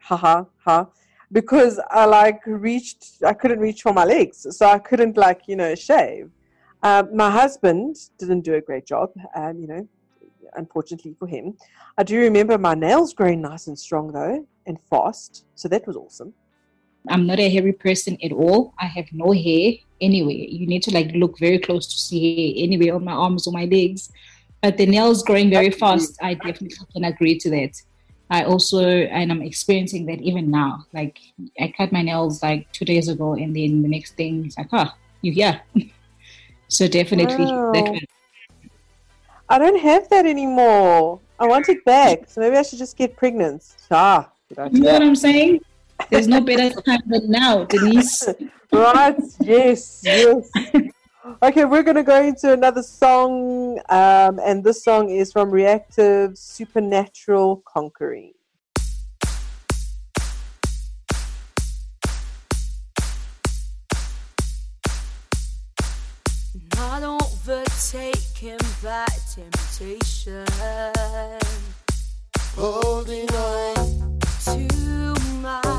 Ha 0.00 0.16
ha 0.16 0.46
ha 0.64 0.88
because 1.32 1.80
I 1.90 2.04
like 2.04 2.40
reached, 2.46 3.22
I 3.24 3.32
couldn't 3.32 3.58
reach 3.58 3.82
for 3.82 3.92
my 3.92 4.04
legs, 4.04 4.46
so 4.50 4.66
I 4.66 4.78
couldn't 4.78 5.16
like 5.16 5.42
you 5.46 5.56
know 5.56 5.74
shave. 5.74 6.30
Um, 6.82 7.16
my 7.16 7.30
husband 7.30 7.96
didn't 8.18 8.42
do 8.42 8.54
a 8.54 8.60
great 8.60 8.86
job, 8.86 9.10
um, 9.34 9.58
you 9.58 9.66
know, 9.66 9.88
unfortunately 10.54 11.16
for 11.18 11.26
him. 11.26 11.56
I 11.96 12.02
do 12.02 12.18
remember 12.18 12.58
my 12.58 12.74
nails 12.74 13.14
growing 13.14 13.40
nice 13.40 13.68
and 13.68 13.78
strong 13.78 14.12
though, 14.12 14.46
and 14.66 14.78
fast, 14.90 15.46
so 15.54 15.68
that 15.68 15.86
was 15.86 15.96
awesome. 15.96 16.34
I'm 17.08 17.26
not 17.26 17.38
a 17.38 17.50
hairy 17.50 17.72
person 17.72 18.16
at 18.22 18.32
all. 18.32 18.72
I 18.78 18.86
have 18.86 19.06
no 19.12 19.32
hair 19.32 19.74
anywhere. 20.00 20.34
You 20.34 20.66
need 20.66 20.82
to 20.84 20.94
like 20.94 21.10
look 21.14 21.38
very 21.38 21.58
close 21.58 21.86
to 21.86 21.98
see 21.98 22.54
hair 22.54 22.64
anywhere 22.64 22.94
on 22.94 23.04
my 23.04 23.12
arms 23.12 23.46
or 23.46 23.52
my 23.52 23.66
legs. 23.66 24.10
But 24.64 24.78
the 24.78 24.86
nails 24.86 25.22
growing 25.22 25.50
very 25.50 25.70
fast, 25.70 26.16
I 26.22 26.32
definitely 26.32 26.70
can 26.94 27.04
agree 27.04 27.36
to 27.40 27.50
that. 27.50 27.72
I 28.30 28.44
also, 28.44 28.80
and 28.88 29.30
I'm 29.30 29.42
experiencing 29.42 30.06
that 30.06 30.22
even 30.22 30.50
now. 30.50 30.86
Like 30.94 31.18
I 31.60 31.70
cut 31.76 31.92
my 31.92 32.00
nails 32.00 32.42
like 32.42 32.72
two 32.72 32.86
days 32.86 33.08
ago, 33.08 33.34
and 33.34 33.54
then 33.54 33.82
the 33.82 33.88
next 33.88 34.16
thing 34.16 34.46
it's 34.46 34.56
like, 34.56 34.68
ah, 34.72 34.96
you 35.20 35.32
here. 35.32 35.60
so 36.68 36.88
definitely, 36.88 37.44
Wow. 37.44 37.72
that. 37.74 38.06
I 39.50 39.58
don't 39.58 39.80
have 39.80 40.08
that 40.08 40.24
anymore. 40.24 41.20
I 41.38 41.44
want 41.44 41.68
it 41.68 41.84
back, 41.84 42.20
so 42.26 42.40
maybe 42.40 42.56
I 42.56 42.62
should 42.62 42.78
just 42.78 42.96
get 42.96 43.18
pregnant. 43.18 43.62
Ah, 43.90 44.30
you 44.48 44.80
know 44.80 44.92
what. 44.94 45.02
I'm 45.02 45.14
saying? 45.14 45.60
There's 46.08 46.26
no 46.26 46.40
better 46.50 46.70
time 46.80 47.02
than 47.04 47.30
now, 47.30 47.64
Denise. 47.64 48.26
right? 48.72 49.20
Yes, 49.42 50.00
yes. 50.02 50.50
Okay, 51.42 51.64
we're 51.64 51.82
going 51.82 51.96
to 51.96 52.02
go 52.02 52.22
into 52.22 52.52
another 52.52 52.82
song, 52.82 53.78
um, 53.88 54.38
and 54.44 54.62
this 54.62 54.84
song 54.84 55.08
is 55.08 55.32
from 55.32 55.50
Reactive 55.50 56.36
Supernatural 56.36 57.62
Conquering. 57.66 58.34
Not 66.76 67.02
overtaken 67.02 68.58
by 68.82 69.06
temptation. 69.34 70.44
Holding 72.54 73.30
on, 73.30 74.18
to 74.44 75.14
my 75.40 75.73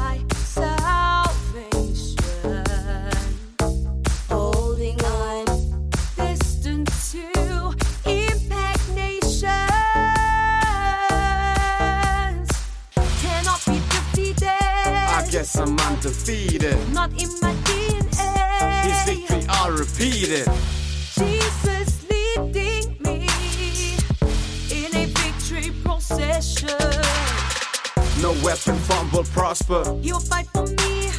I'm 15.58 15.80
undefeated. 15.80 16.78
Not 16.94 17.12
in 17.12 17.30
my 17.42 17.54
DNA. 17.64 18.82
His 18.84 19.04
victory, 19.06 19.46
I'll 19.50 19.72
repeat 19.72 20.30
it. 20.30 20.48
Jesus 21.14 22.06
leading 22.10 22.98
me 23.00 23.28
in 24.70 24.96
a 24.96 25.06
victory 25.06 25.72
procession. 25.84 26.70
No 28.22 28.32
weapon 28.44 28.76
formed 28.76 29.12
will 29.14 29.24
prosper. 29.24 29.84
You'll 30.02 30.20
fight 30.20 30.48
for 30.48 30.68
me. 30.68 31.12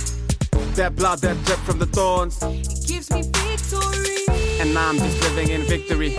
That 0.74 0.94
blood 0.96 1.20
that 1.20 1.42
dripped 1.44 1.62
from 1.62 1.78
the 1.78 1.86
thorns. 1.86 2.42
It 2.42 2.86
gives 2.86 3.10
me 3.10 3.22
victory. 3.22 4.24
And 4.60 4.76
I'm 4.76 4.96
just 4.96 5.22
living 5.22 5.48
in 5.50 5.62
victory. 5.62 6.10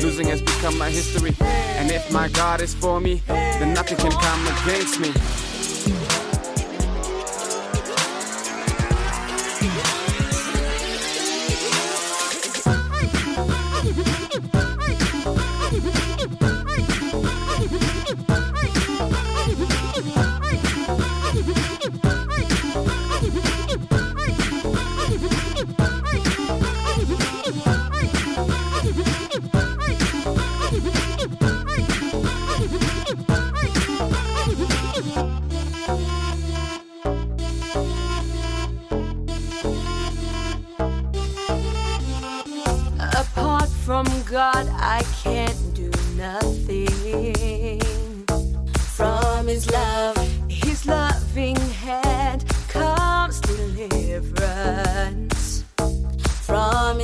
Losing 0.00 0.28
has 0.28 0.40
become 0.40 0.78
my 0.78 0.90
history. 0.90 1.34
And 1.40 1.90
if 1.90 2.12
my 2.12 2.28
God 2.28 2.60
is 2.60 2.74
for 2.74 3.00
me, 3.00 3.22
then 3.26 3.74
nothing 3.74 3.96
can 3.96 4.12
come 4.12 4.46
against 4.62 5.00
me. 5.00 5.12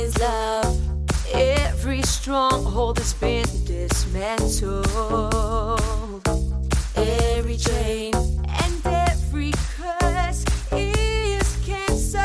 His 0.01 0.17
love, 0.17 0.81
every 1.31 2.01
stronghold 2.01 2.97
has 2.97 3.13
been 3.13 3.45
dismantled. 3.65 6.27
Every 6.95 7.55
chain 7.55 8.15
and 8.15 8.81
every 8.83 9.51
curse 9.77 10.43
is 10.71 11.55
cancelled 11.63 12.23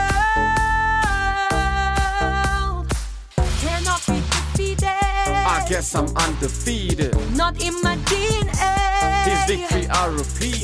cannot 3.61 4.01
be 4.07 4.23
defeated. 4.33 4.89
I 4.89 5.67
guess 5.69 5.95
I'm 5.95 6.09
undefeated. 6.17 7.15
Not 7.37 7.63
in 7.63 7.75
my 7.83 7.97
DNA. 8.09 9.27
His 9.27 9.45
victory, 9.45 9.87
I'll 9.91 10.13
repeat 10.13 10.56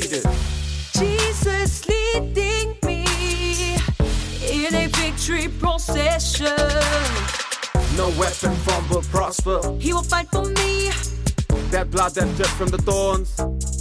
No 8.03 8.09
weapon 8.19 8.53
formed 8.65 8.89
will 8.89 9.01
prosper. 9.03 9.61
He 9.79 9.93
will 9.93 10.03
fight 10.03 10.27
for 10.27 10.43
me, 10.43 10.89
That 11.71 11.89
blood 11.89 12.13
that 12.15 12.27
dripped 12.35 12.51
from 12.51 12.67
the 12.67 12.77
thorns. 12.79 13.29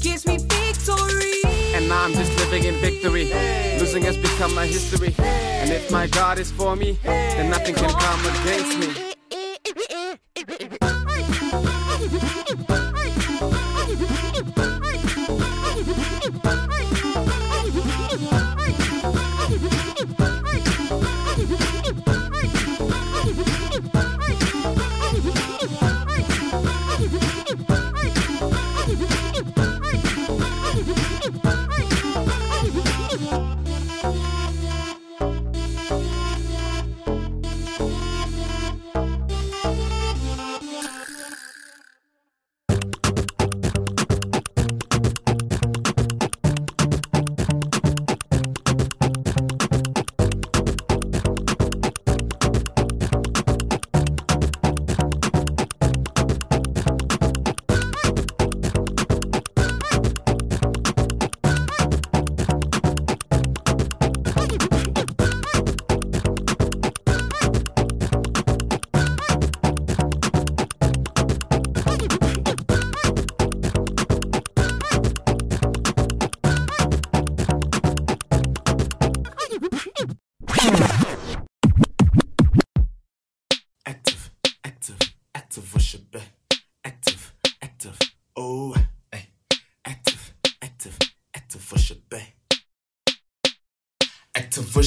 gives 0.01 0.25
me 0.25 0.39
victory. 0.39 1.43
And 1.75 1.93
I'm 1.93 2.13
just 2.13 2.31
living 2.39 2.63
in 2.63 2.77
victory. 2.77 3.33
Losing 3.81 4.05
has 4.05 4.17
become 4.17 4.55
my 4.55 4.65
history. 4.65 5.13
And 5.19 5.73
if 5.73 5.91
my 5.91 6.07
God 6.07 6.39
is 6.39 6.53
for 6.53 6.77
me, 6.77 7.01
then 7.03 7.51
nothing 7.51 7.75
can 7.75 7.91
come 7.91 8.21
against 8.27 8.79
me. 8.79 9.12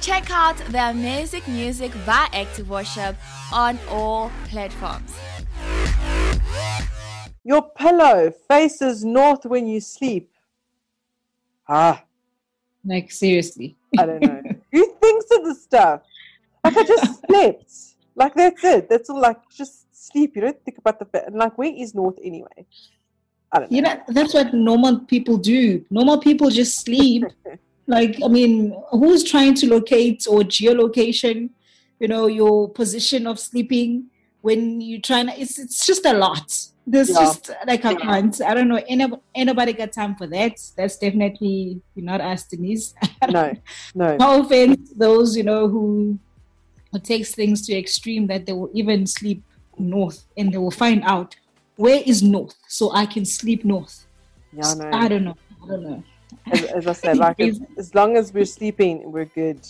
Check 0.00 0.30
out 0.30 0.56
their 0.70 0.94
music 0.94 1.46
music 1.46 1.92
by 2.06 2.26
Active 2.32 2.68
Worship 2.70 3.16
on 3.52 3.78
all 3.88 4.30
platforms. 4.48 5.14
Your 7.44 7.62
pillow 7.70 8.32
faces 8.48 9.04
north 9.04 9.44
when 9.44 9.66
you 9.66 9.80
sleep. 9.80 10.30
Ah, 11.68 12.02
Like 12.84 13.10
seriously. 13.12 13.76
I 13.98 14.06
don't 14.06 14.22
know. 14.22 14.42
Who 14.72 14.94
thinks 15.00 15.26
of 15.32 15.44
this 15.44 15.62
stuff? 15.62 16.00
Like 16.64 16.76
I 16.78 16.84
just 16.84 17.20
slept. 17.26 17.72
Like 18.14 18.34
that's 18.34 18.64
it. 18.64 18.88
That's 18.88 19.10
all. 19.10 19.20
Like 19.20 19.38
just 19.50 19.86
sleep. 19.94 20.34
You 20.34 20.42
don't 20.42 20.64
think 20.64 20.78
about 20.78 20.98
the 20.98 21.04
fa- 21.04 21.24
and 21.26 21.36
like 21.36 21.58
where 21.58 21.72
is 21.74 21.94
north 21.94 22.18
anyway? 22.22 22.66
I 23.52 23.58
don't 23.60 23.70
know. 23.70 23.76
You 23.76 23.82
know, 23.82 24.00
that's 24.08 24.32
what 24.32 24.54
normal 24.54 25.00
people 25.00 25.36
do. 25.36 25.84
Normal 25.90 26.18
people 26.18 26.48
just 26.50 26.78
sleep. 26.80 27.24
like, 27.90 28.14
I 28.24 28.28
mean, 28.28 28.54
who's 28.92 29.22
trying 29.24 29.54
to 29.60 29.68
locate 29.68 30.26
or 30.28 30.40
geolocation, 30.40 31.50
you 31.98 32.08
know, 32.08 32.26
your 32.40 32.68
position 32.70 33.26
of 33.26 33.38
sleeping 33.38 34.06
when 34.40 34.80
you're 34.80 35.00
trying 35.10 35.26
to, 35.28 35.38
it's, 35.42 35.58
it's 35.58 35.84
just 35.86 36.06
a 36.06 36.14
lot. 36.14 36.48
There's 36.86 37.10
Yeah. 37.10 37.20
just 37.26 37.50
like 37.66 37.84
I 37.84 37.94
can't. 37.94 38.40
I 38.42 38.54
don't 38.54 38.68
know. 38.68 38.80
Any, 38.88 39.06
anybody 39.34 39.72
got 39.74 39.92
time 39.92 40.14
for 40.16 40.26
that? 40.28 40.54
That's 40.76 40.96
definitely 40.96 41.80
not 41.94 42.20
us, 42.20 42.44
Denise. 42.50 42.94
no, 43.30 43.52
no. 43.94 44.16
no 44.16 44.40
offense 44.40 44.90
those 44.96 45.36
you 45.36 45.44
know 45.50 45.68
who 45.68 46.18
who 46.90 46.98
takes 46.98 47.30
things 47.34 47.64
to 47.66 47.76
extreme 47.76 48.26
that 48.28 48.46
they 48.46 48.52
will 48.52 48.70
even 48.80 49.06
sleep 49.06 49.42
north 49.78 50.24
and 50.38 50.52
they 50.52 50.58
will 50.58 50.70
find 50.84 51.02
out 51.04 51.36
where 51.76 52.02
is 52.12 52.22
north 52.22 52.54
so 52.68 52.84
i 52.92 53.04
can 53.14 53.24
sleep 53.24 53.64
north 53.64 53.94
Yeah, 54.52 54.74
no. 54.74 54.90
i 54.92 55.06
don't 55.08 55.24
know 55.28 55.36
i 55.62 55.66
don't 55.68 55.82
know 55.88 56.02
as, 56.46 56.64
as 56.64 56.86
I 56.86 56.92
said, 56.92 57.18
like 57.18 57.40
as, 57.40 57.60
as 57.78 57.94
long 57.94 58.16
as 58.16 58.32
we're 58.32 58.44
sleeping, 58.44 59.10
we're 59.10 59.26
good. 59.26 59.60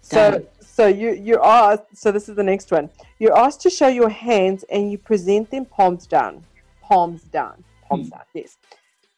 So, 0.00 0.46
so 0.60 0.86
you 0.86 1.12
you 1.14 1.40
are 1.40 1.82
so 1.92 2.12
this 2.12 2.28
is 2.28 2.36
the 2.36 2.42
next 2.42 2.70
one. 2.70 2.90
You're 3.18 3.36
asked 3.36 3.60
to 3.62 3.70
show 3.70 3.88
your 3.88 4.08
hands 4.08 4.64
and 4.70 4.90
you 4.90 4.98
present 4.98 5.50
them 5.50 5.64
palms 5.64 6.06
down, 6.06 6.44
palms 6.80 7.22
down, 7.22 7.64
palms 7.88 8.06
hmm. 8.06 8.10
down. 8.10 8.22
Yes. 8.34 8.56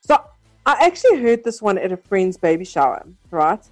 So 0.01 0.17
I 0.65 0.87
actually 0.87 1.21
heard 1.21 1.45
this 1.45 1.61
one 1.61 1.77
at 1.77 1.93
a 1.93 1.97
friend's 1.97 2.37
baby 2.37 2.65
shower. 2.65 3.07
Right. 3.31 3.63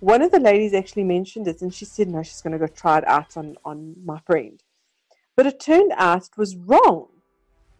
One 0.00 0.22
of 0.22 0.30
the 0.30 0.40
ladies 0.40 0.72
actually 0.72 1.04
mentioned 1.04 1.46
it, 1.46 1.62
and 1.62 1.72
she 1.72 1.84
said 1.84 2.08
no, 2.08 2.22
she's 2.22 2.40
going 2.40 2.54
to 2.54 2.58
go 2.58 2.66
try 2.66 2.98
it 2.98 3.06
out 3.06 3.36
on 3.36 3.56
on 3.64 3.94
my 4.04 4.18
friend. 4.20 4.62
But 5.36 5.46
it 5.46 5.60
turned 5.60 5.92
out 5.96 6.22
it 6.22 6.38
was 6.38 6.56
wrong. 6.56 7.08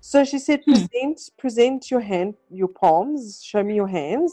So 0.04 0.24
she 0.24 0.40
said, 0.40 0.62
hmm. 0.66 0.72
present 0.72 1.20
present 1.38 1.90
your 1.90 2.00
hand, 2.00 2.34
your 2.50 2.66
palms. 2.66 3.40
Show 3.44 3.62
me 3.62 3.76
your 3.76 3.86
hands, 3.86 4.32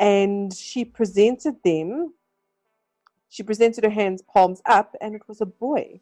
and 0.00 0.52
she 0.54 0.86
presented 0.86 1.56
them. 1.62 2.14
She 3.28 3.42
presented 3.42 3.84
her 3.84 3.90
hands 3.90 4.22
palms 4.22 4.62
up, 4.64 4.96
and 5.02 5.14
it 5.14 5.20
was 5.28 5.42
a 5.42 5.46
boy. 5.46 6.00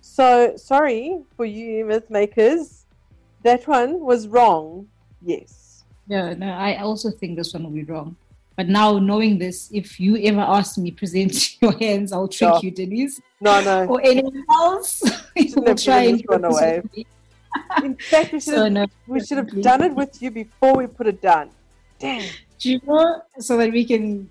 So 0.00 0.54
sorry 0.56 1.22
for 1.36 1.44
you 1.44 1.84
myth 1.84 2.08
makers, 2.08 2.86
that 3.42 3.68
one 3.68 4.00
was 4.00 4.26
wrong. 4.26 4.88
Yes. 5.22 5.84
yeah 6.06 6.34
no 6.34 6.48
i 6.68 6.76
also 6.76 7.08
think 7.10 7.36
this 7.38 7.54
one 7.54 7.62
will 7.64 7.70
be 7.82 7.84
wrong 7.84 8.14
but 8.56 8.66
now 8.68 8.98
knowing 8.98 9.38
this 9.38 9.70
if 9.72 9.98
you 9.98 10.18
ever 10.30 10.44
ask 10.58 10.76
me 10.76 10.90
present 10.90 11.32
your 11.62 11.72
hands 11.78 12.12
i'll 12.12 12.28
trick 12.28 12.62
you 12.62 12.70
denise 12.70 13.20
No, 13.40 13.54
no. 13.64 13.86
or 13.86 14.00
anyone 14.04 14.44
else 14.50 15.02
Shouldn't 15.36 15.66
will 15.66 15.74
try 15.74 16.02
and 16.10 16.22
one 16.26 16.44
away. 16.52 16.82
In 17.82 17.96
fact, 17.96 18.32
we 18.32 18.40
should 18.40 18.54
So 18.54 18.64
have, 18.64 18.72
no, 18.72 18.86
we 19.06 19.20
should 19.24 19.38
have 19.38 19.62
done 19.62 19.82
it 19.82 19.94
with 19.94 20.20
you 20.22 20.30
before 20.30 20.74
we 20.76 20.86
put 20.86 21.06
it 21.06 21.20
down. 21.20 21.50
Damn. 21.98 22.28
Do 22.58 22.70
you 22.72 22.80
know 22.86 23.22
so 23.38 23.56
that 23.56 23.72
we 23.72 23.84
can 23.84 24.30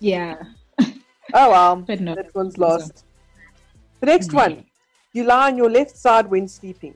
yeah 0.00 0.36
Oh 1.34 1.50
well. 1.50 1.76
but 1.86 2.00
no 2.00 2.14
That 2.14 2.34
one's 2.34 2.54
so. 2.54 2.62
lost. 2.62 3.04
The 4.00 4.06
next 4.06 4.32
one, 4.32 4.64
you 5.12 5.24
lie 5.24 5.50
on 5.50 5.56
your 5.56 5.70
left 5.70 5.96
side 5.96 6.30
when 6.30 6.48
sleeping. 6.48 6.94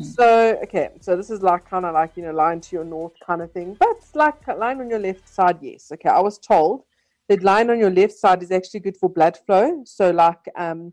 So, 0.00 0.58
okay, 0.64 0.90
so 1.00 1.16
this 1.16 1.30
is 1.30 1.40
like 1.40 1.70
kind 1.70 1.84
of 1.84 1.94
like, 1.94 2.16
you 2.16 2.24
know, 2.24 2.32
lying 2.32 2.60
to 2.60 2.76
your 2.76 2.84
north 2.84 3.12
kind 3.24 3.40
of 3.40 3.52
thing, 3.52 3.74
but 3.78 3.88
it's 3.92 4.14
like 4.16 4.46
lying 4.48 4.80
on 4.80 4.90
your 4.90 4.98
left 4.98 5.28
side, 5.28 5.58
yes. 5.62 5.92
Okay, 5.92 6.08
I 6.08 6.18
was 6.20 6.36
told 6.38 6.82
that 7.28 7.44
lying 7.44 7.70
on 7.70 7.78
your 7.78 7.90
left 7.90 8.12
side 8.12 8.42
is 8.42 8.50
actually 8.50 8.80
good 8.80 8.96
for 8.96 9.08
blood 9.08 9.38
flow. 9.46 9.82
So, 9.84 10.10
like, 10.10 10.44
um, 10.56 10.92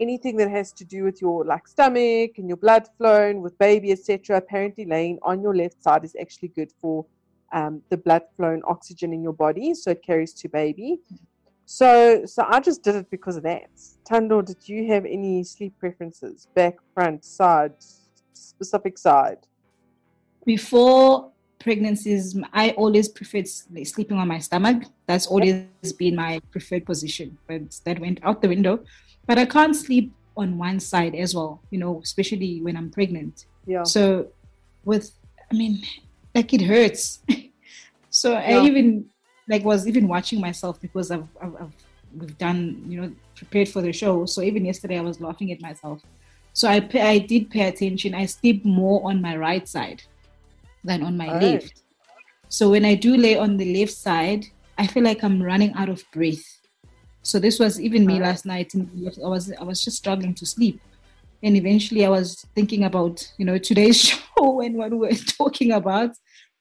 anything 0.00 0.36
that 0.38 0.50
has 0.50 0.72
to 0.72 0.84
do 0.84 1.04
with 1.04 1.20
your 1.20 1.44
like 1.44 1.68
stomach 1.68 2.32
and 2.38 2.48
your 2.48 2.56
blood 2.56 2.88
flow 2.96 3.28
and 3.28 3.42
with 3.42 3.58
baby, 3.58 3.92
etc. 3.92 4.36
Apparently, 4.36 4.84
laying 4.84 5.18
on 5.22 5.42
your 5.42 5.54
left 5.54 5.82
side 5.82 6.04
is 6.04 6.16
actually 6.20 6.48
good 6.48 6.72
for 6.80 7.06
um, 7.52 7.82
the 7.90 7.96
blood 7.96 8.22
flow 8.36 8.50
and 8.50 8.62
oxygen 8.66 9.12
in 9.12 9.22
your 9.22 9.32
body, 9.32 9.74
so 9.74 9.90
it 9.90 10.02
carries 10.02 10.32
to 10.34 10.48
baby. 10.48 11.00
So, 11.66 12.24
so 12.24 12.44
I 12.48 12.58
just 12.58 12.82
did 12.82 12.96
it 12.96 13.10
because 13.10 13.36
of 13.36 13.44
that. 13.44 13.70
Tando, 14.04 14.42
did 14.42 14.68
you 14.68 14.88
have 14.88 15.04
any 15.04 15.44
sleep 15.44 15.74
preferences? 15.78 16.48
Back, 16.54 16.78
front, 16.94 17.24
side, 17.24 17.74
specific 18.32 18.98
side? 18.98 19.46
before 20.44 21.30
pregnancies 21.60 22.36
i 22.52 22.70
always 22.70 23.08
preferred 23.08 23.46
sleeping 23.46 24.16
on 24.18 24.26
my 24.26 24.38
stomach. 24.38 24.82
That's 25.06 25.26
always 25.26 25.92
been 25.98 26.16
my 26.16 26.40
preferred 26.50 26.84
position 26.86 27.38
but 27.46 27.78
that 27.84 28.00
went 28.00 28.18
out 28.22 28.42
the 28.42 28.48
window. 28.48 28.80
But 29.26 29.38
i 29.38 29.44
can't 29.44 29.76
sleep 29.76 30.12
on 30.36 30.58
one 30.58 30.80
side 30.80 31.14
as 31.14 31.34
well 31.34 31.60
you 31.70 31.78
know 31.78 32.00
especially 32.02 32.60
when 32.62 32.76
i'm 32.76 32.90
pregnant. 32.90 33.46
Yeah. 33.66 33.84
so 33.84 34.28
with 34.84 35.12
i 35.52 35.54
mean 35.54 35.82
like 36.34 36.52
it 36.52 36.62
hurts. 36.62 37.20
So 38.12 38.34
i 38.34 38.60
even 38.66 39.08
like 39.48 39.64
was 39.64 39.86
even 39.86 40.08
watching 40.08 40.40
myself 40.40 40.80
because 40.80 41.12
I've, 41.12 41.28
I've, 41.40 41.54
I've 41.62 41.72
we've 42.18 42.36
done 42.38 42.82
you 42.88 43.00
know 43.00 43.12
prepared 43.36 43.68
for 43.68 43.80
the 43.82 43.92
show. 43.92 44.26
So 44.26 44.42
even 44.42 44.64
yesterday 44.64 44.98
i 44.98 45.00
was 45.00 45.20
laughing 45.20 45.52
at 45.52 45.60
myself. 45.60 46.02
So 46.52 46.68
i 46.68 46.78
i 46.94 47.18
did 47.18 47.50
pay 47.50 47.68
attention. 47.68 48.14
I 48.14 48.26
sleep 48.26 48.64
more 48.64 48.98
on 49.08 49.22
my 49.22 49.36
right 49.36 49.68
side 49.68 50.02
than 50.84 51.02
on 51.02 51.16
my 51.16 51.28
Oh. 51.28 51.38
left 51.38 51.82
so 52.48 52.70
when 52.70 52.84
i 52.84 52.94
do 52.94 53.16
lay 53.16 53.36
on 53.36 53.56
the 53.56 53.68
left 53.78 53.92
side 53.92 54.44
i 54.78 54.86
feel 54.86 55.04
like 55.04 55.22
i'm 55.22 55.42
running 55.42 55.72
out 55.74 55.88
of 55.88 56.02
breath 56.12 56.44
so 57.22 57.38
this 57.38 57.58
was 57.58 57.80
even 57.80 58.06
me 58.06 58.18
last 58.18 58.44
night 58.46 58.74
and 58.74 58.88
i 59.24 59.28
was 59.28 59.52
i 59.52 59.64
was 59.64 59.84
just 59.84 59.98
struggling 59.98 60.34
to 60.34 60.46
sleep 60.46 60.80
and 61.42 61.56
eventually 61.56 62.04
i 62.04 62.08
was 62.08 62.44
thinking 62.54 62.84
about 62.84 63.16
you 63.38 63.44
know 63.44 63.58
today's 63.58 64.00
show 64.10 64.60
and 64.60 64.74
what 64.76 64.90
we're 64.92 65.10
talking 65.38 65.72
about 65.72 66.12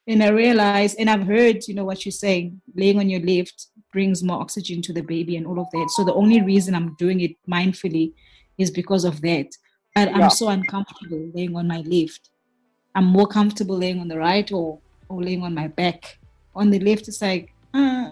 And 0.10 0.24
I 0.24 0.30
realized, 0.46 0.96
and 1.00 1.08
I've 1.14 1.28
heard, 1.36 1.58
you 1.68 1.76
know, 1.78 1.86
what 1.90 2.02
you're 2.04 2.22
saying, 2.26 2.46
laying 2.82 2.98
on 3.02 3.10
your 3.14 3.22
left 3.34 3.58
brings 3.94 4.24
more 4.24 4.42
oxygen 4.42 4.82
to 4.88 4.92
the 4.98 5.04
baby 5.14 5.34
and 5.38 5.46
all 5.46 5.60
of 5.60 5.70
that. 5.76 5.88
So 5.96 6.02
the 6.04 6.18
only 6.22 6.42
reason 6.42 6.74
I'm 6.74 6.92
doing 7.04 7.20
it 7.28 7.34
mindfully 7.56 8.06
is 8.58 8.70
because 8.72 9.06
of 9.12 9.16
that. 9.28 9.50
But 9.94 10.08
Yeah. 10.10 10.18
I'm 10.18 10.30
so 10.42 10.46
uncomfortable 10.58 11.22
laying 11.36 11.54
on 11.60 11.68
my 11.68 11.82
left. 11.96 12.24
I'm 12.96 13.06
more 13.06 13.28
comfortable 13.28 13.78
laying 13.78 14.00
on 14.00 14.08
the 14.08 14.18
right 14.18 14.52
or, 14.52 14.80
or 15.08 15.24
laying 15.24 15.44
on 15.44 15.54
my 15.54 15.68
back. 15.68 16.18
On 16.56 16.70
the 16.70 16.80
left, 16.80 17.08
it's 17.08 17.22
like, 17.22 17.54
uh, 17.74 18.12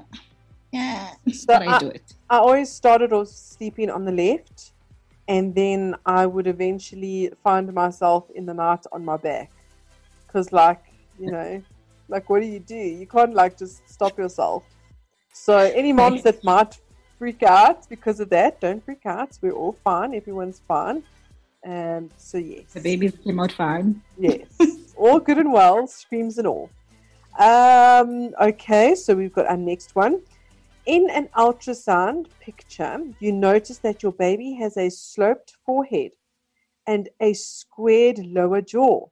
yeah, 0.71 1.11
but 1.47 1.61
I 1.67 1.75
I- 1.75 1.79
do 1.79 1.87
it. 1.87 2.13
I 2.29 2.37
always 2.37 2.69
started 2.69 3.13
off 3.13 3.27
sleeping 3.29 3.89
on 3.89 4.05
the 4.05 4.11
left, 4.11 4.71
and 5.27 5.53
then 5.55 5.95
I 6.05 6.25
would 6.25 6.47
eventually 6.47 7.31
find 7.43 7.73
myself 7.73 8.29
in 8.35 8.45
the 8.45 8.53
night 8.53 8.85
on 8.91 9.03
my 9.03 9.17
back. 9.17 9.49
Because, 10.25 10.51
like, 10.51 10.83
you 11.19 11.31
know, 11.31 11.61
like, 12.09 12.29
what 12.29 12.41
do 12.41 12.47
you 12.47 12.59
do? 12.59 12.75
You 12.75 13.07
can't, 13.07 13.33
like, 13.33 13.57
just 13.57 13.87
stop 13.89 14.17
yourself. 14.17 14.63
So, 15.33 15.57
any 15.57 15.93
moms 15.93 16.23
that 16.23 16.43
might 16.43 16.79
freak 17.17 17.43
out 17.43 17.87
because 17.89 18.19
of 18.19 18.29
that, 18.29 18.59
don't 18.61 18.83
freak 18.83 19.05
out. 19.05 19.37
We're 19.41 19.51
all 19.53 19.75
fine. 19.83 20.13
Everyone's 20.13 20.61
fine. 20.67 21.03
Um, 21.67 22.10
so, 22.15 22.38
yes. 22.38 22.71
The 22.73 22.80
baby 22.80 23.12
came 23.12 23.41
out 23.41 23.51
fine. 23.51 24.01
Yes, 24.17 24.47
all 24.95 25.19
good 25.19 25.38
and 25.38 25.51
well, 25.51 25.86
screams 25.86 26.38
and 26.38 26.47
all. 26.47 26.69
Um, 27.38 28.34
okay, 28.41 28.95
so 28.95 29.15
we've 29.15 29.34
got 29.34 29.47
our 29.47 29.58
next 29.58 29.93
one. 29.93 30.21
In 30.86 31.10
an 31.10 31.27
ultrasound 31.36 32.27
picture, 32.39 32.99
you 33.19 33.34
notice 33.34 33.80
that 33.80 34.01
your 34.01 34.13
baby 34.13 34.53
has 34.53 34.77
a 34.77 34.89
sloped 34.89 35.58
forehead 35.65 36.12
and 36.88 37.10
a 37.19 37.34
squared 37.34 38.19
lower 38.19 38.62
jaw. 38.62 39.08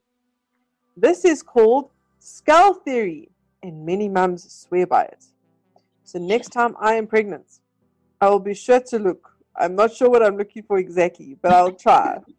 This 0.96 1.26
is 1.26 1.42
called 1.42 1.90
skull 2.18 2.72
theory, 2.72 3.28
and 3.62 3.84
many 3.84 4.08
mums 4.08 4.50
swear 4.50 4.86
by 4.86 5.04
it. 5.04 5.26
So 6.04 6.18
next 6.18 6.48
time 6.48 6.74
I 6.80 6.94
am 6.94 7.06
pregnant, 7.06 7.60
I 8.18 8.30
will 8.30 8.40
be 8.40 8.54
sure 8.54 8.80
to 8.80 8.98
look. 8.98 9.36
I'm 9.54 9.74
not 9.74 9.92
sure 9.92 10.08
what 10.08 10.22
I'm 10.22 10.38
looking 10.38 10.62
for 10.62 10.78
exactly, 10.78 11.36
but 11.42 11.52
I'll 11.52 11.72
try. 11.72 12.18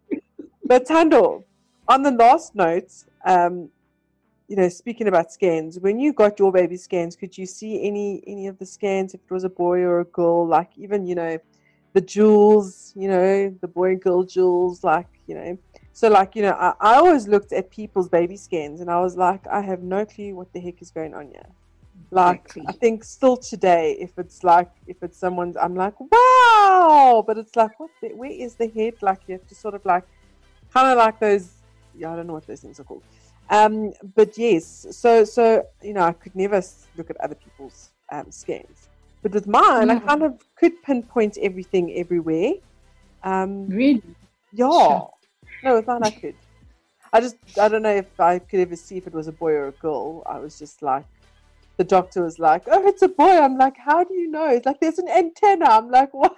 but 0.67 0.85
Tando, 0.85 1.45
on 1.87 2.03
the 2.03 2.11
last 2.11 2.55
note, 2.55 2.91
um, 3.25 3.69
you 4.47 4.55
know, 4.55 4.69
speaking 4.69 5.07
about 5.07 5.31
scans, 5.31 5.79
when 5.79 5.99
you 5.99 6.13
got 6.13 6.39
your 6.39 6.51
baby 6.51 6.77
scans, 6.77 7.15
could 7.15 7.37
you 7.37 7.45
see 7.45 7.85
any 7.85 8.23
any 8.25 8.47
of 8.47 8.57
the 8.59 8.65
scans 8.65 9.13
if 9.13 9.21
it 9.21 9.31
was 9.31 9.43
a 9.43 9.49
boy 9.49 9.79
or 9.81 9.99
a 9.99 10.05
girl? 10.05 10.47
Like 10.47 10.71
even 10.77 11.05
you 11.05 11.15
know, 11.15 11.37
the 11.93 12.01
jewels, 12.01 12.93
you 12.95 13.07
know, 13.07 13.53
the 13.61 13.67
boy 13.67 13.91
and 13.91 14.01
girl 14.01 14.23
jewels, 14.23 14.83
like 14.83 15.07
you 15.27 15.35
know. 15.35 15.57
So 15.93 16.09
like 16.09 16.35
you 16.35 16.43
know, 16.43 16.51
I, 16.51 16.73
I 16.79 16.95
always 16.95 17.27
looked 17.27 17.51
at 17.51 17.69
people's 17.69 18.07
baby 18.07 18.37
scans 18.37 18.79
and 18.81 18.89
I 18.89 18.99
was 19.01 19.17
like, 19.17 19.45
I 19.47 19.61
have 19.61 19.81
no 19.81 20.05
clue 20.05 20.35
what 20.35 20.53
the 20.53 20.59
heck 20.59 20.81
is 20.81 20.91
going 20.91 21.13
on 21.13 21.27
here. 21.27 21.49
Like 22.11 22.45
Exactly. 22.45 22.63
I 22.67 22.71
think 22.73 23.03
still 23.03 23.35
today, 23.35 23.97
if 23.99 24.17
it's 24.17 24.43
like 24.43 24.71
if 24.85 25.03
it's 25.03 25.17
someone's, 25.17 25.57
I'm 25.57 25.75
like, 25.75 25.95
wow, 25.99 27.23
but 27.27 27.37
it's 27.37 27.55
like, 27.55 27.77
what? 27.79 27.89
The, 28.01 28.09
where 28.09 28.31
is 28.31 28.55
the 28.55 28.69
head? 28.69 28.93
Like 29.01 29.21
you 29.27 29.33
have 29.33 29.47
to 29.47 29.55
sort 29.55 29.73
of 29.73 29.83
like, 29.85 30.05
kind 30.73 30.87
of 30.91 30.97
like 30.97 31.19
those. 31.19 31.51
Yeah, 31.95 32.11
I 32.13 32.15
don't 32.15 32.27
know 32.27 32.33
what 32.33 32.47
those 32.47 32.61
things 32.61 32.79
are 32.79 32.83
called. 32.83 33.03
Um, 33.49 33.93
but 34.15 34.37
yes, 34.37 34.85
so 34.91 35.23
so 35.23 35.63
you 35.81 35.93
know, 35.93 36.01
I 36.01 36.13
could 36.13 36.35
never 36.35 36.61
look 36.95 37.09
at 37.09 37.17
other 37.21 37.35
people's 37.35 37.91
um, 38.11 38.31
scans, 38.31 38.89
but 39.23 39.31
with 39.33 39.47
mine, 39.47 39.89
I 39.89 39.95
Mm. 39.95 40.05
kind 40.05 40.23
of 40.23 40.33
could 40.57 40.73
pinpoint 40.83 41.37
everything 41.41 41.93
everywhere. 41.95 42.53
Um, 43.23 43.67
Really? 43.69 44.01
yeah, 44.53 44.69
Sure. 44.69 45.09
no, 45.63 45.75
with 45.75 45.87
mine 45.87 46.03
I 46.03 46.11
could. 46.11 46.35
I 47.13 47.21
just 47.21 47.37
I 47.59 47.69
don't 47.69 47.83
know 47.83 47.95
if 47.95 48.19
I 48.19 48.39
could 48.39 48.59
ever 48.59 48.75
see 48.75 48.97
if 48.97 49.07
it 49.07 49.13
was 49.13 49.27
a 49.27 49.31
boy 49.31 49.51
or 49.53 49.67
a 49.69 49.71
girl. 49.71 50.23
I 50.29 50.39
was 50.39 50.59
just 50.59 50.81
like, 50.81 51.05
the 51.77 51.83
doctor 51.85 52.21
was 52.23 52.37
like, 52.37 52.63
"Oh, 52.67 52.85
it's 52.85 53.01
a 53.01 53.07
boy." 53.07 53.29
I'm 53.39 53.57
like, 53.57 53.77
"How 53.77 54.03
do 54.03 54.13
you 54.13 54.29
know?" 54.29 54.47
It's 54.49 54.65
like, 54.65 54.79
"There's 54.81 54.99
an 54.99 55.07
antenna." 55.07 55.65
I'm 55.69 55.89
like, 55.89 56.13
"What? 56.21 56.35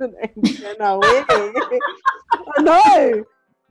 an 0.00 0.14
antenna? 0.22 0.98
Where?" 0.98 1.24
I 2.58 2.62
know. 2.62 3.24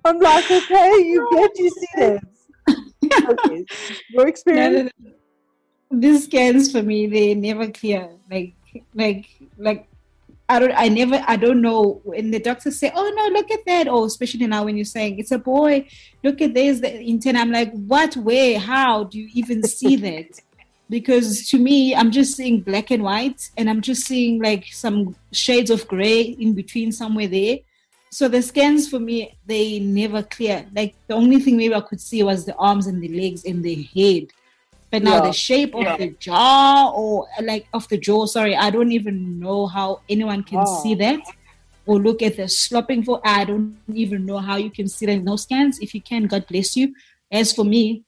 I'm 0.05 0.19
like, 0.19 0.49
"Okay, 0.49 0.91
you 1.05 1.27
get 1.31 1.51
you 1.57 1.69
see 1.69 1.87
that." 1.97 2.23
Okay, 3.29 3.65
your 4.09 4.23
No, 4.23 4.27
experience. 4.29 4.91
no, 4.99 5.09
no. 5.09 5.99
These 5.99 6.25
scans 6.25 6.71
for 6.71 6.83
me, 6.83 7.07
they 7.07 7.33
never 7.33 7.69
clear. 7.69 8.09
Like, 8.29 8.53
like, 8.93 9.27
like, 9.57 9.87
I 10.49 10.59
don't, 10.59 10.73
I 10.75 10.87
never, 10.89 11.23
I 11.27 11.35
don't 11.37 11.61
know. 11.61 12.01
When 12.03 12.31
the 12.31 12.39
doctors 12.39 12.79
say, 12.79 12.91
"Oh 12.93 13.09
no, 13.15 13.27
look 13.27 13.51
at 13.51 13.65
that," 13.65 13.87
or 13.87 14.05
especially 14.05 14.47
now 14.47 14.65
when 14.65 14.77
you're 14.77 14.85
saying 14.85 15.19
it's 15.19 15.31
a 15.31 15.37
boy, 15.39 15.87
look 16.23 16.41
at 16.41 16.53
this, 16.53 16.79
the 16.79 16.99
intent. 17.01 17.37
I'm 17.37 17.51
like, 17.51 17.71
what? 17.71 18.15
Where? 18.17 18.59
How 18.59 19.05
do 19.05 19.19
you 19.19 19.29
even 19.33 19.63
see 19.63 19.95
that? 19.97 20.39
Because 20.89 21.49
to 21.49 21.57
me, 21.57 21.93
I'm 21.93 22.11
just 22.11 22.35
seeing 22.37 22.61
black 22.61 22.91
and 22.91 23.03
white, 23.03 23.49
and 23.57 23.69
I'm 23.69 23.81
just 23.81 24.05
seeing 24.05 24.41
like 24.41 24.65
some 24.71 25.15
shades 25.33 25.69
of 25.69 25.85
gray 25.87 26.21
in 26.21 26.53
between 26.53 26.91
somewhere 26.93 27.27
there. 27.27 27.57
So 28.11 28.27
the 28.27 28.41
scans 28.41 28.89
for 28.89 28.99
me, 28.99 29.37
they 29.45 29.79
never 29.79 30.23
clear. 30.23 30.65
Like 30.73 30.95
the 31.07 31.15
only 31.15 31.39
thing 31.39 31.57
maybe 31.57 31.75
I 31.75 31.81
could 31.81 32.01
see 32.01 32.23
was 32.23 32.45
the 32.45 32.55
arms 32.55 32.87
and 32.87 33.01
the 33.01 33.09
legs 33.09 33.43
and 33.45 33.63
the 33.63 33.83
head. 33.95 34.27
But 34.91 35.03
now 35.03 35.15
Yeah. 35.15 35.21
the 35.21 35.33
shape 35.33 35.75
of 35.75 35.83
Yeah. 35.83 35.97
the 35.97 36.15
jaw 36.19 36.91
or 36.95 37.27
like 37.41 37.67
of 37.73 37.87
the 37.89 37.97
jaw, 37.97 38.25
sorry, 38.25 38.55
I 38.55 38.69
don't 38.69 38.91
even 38.91 39.39
know 39.39 39.67
how 39.67 40.01
anyone 40.09 40.43
can 40.43 40.59
Wow. 40.59 40.81
see 40.81 40.95
that. 40.95 41.19
Or 41.85 41.99
look 41.99 42.21
at 42.21 42.37
the 42.37 42.47
slopping 42.47 43.03
for 43.03 43.21
I 43.23 43.45
don't 43.45 43.77
even 43.93 44.25
know 44.25 44.39
how 44.39 44.55
you 44.57 44.69
can 44.71 44.87
see 44.87 45.05
that 45.05 45.13
in 45.13 45.25
those 45.25 45.43
scans. 45.43 45.79
If 45.79 45.93
you 45.93 46.01
can, 46.01 46.27
God 46.27 46.45
bless 46.47 46.75
you. 46.75 46.93
As 47.31 47.53
for 47.53 47.63
me, 47.65 48.03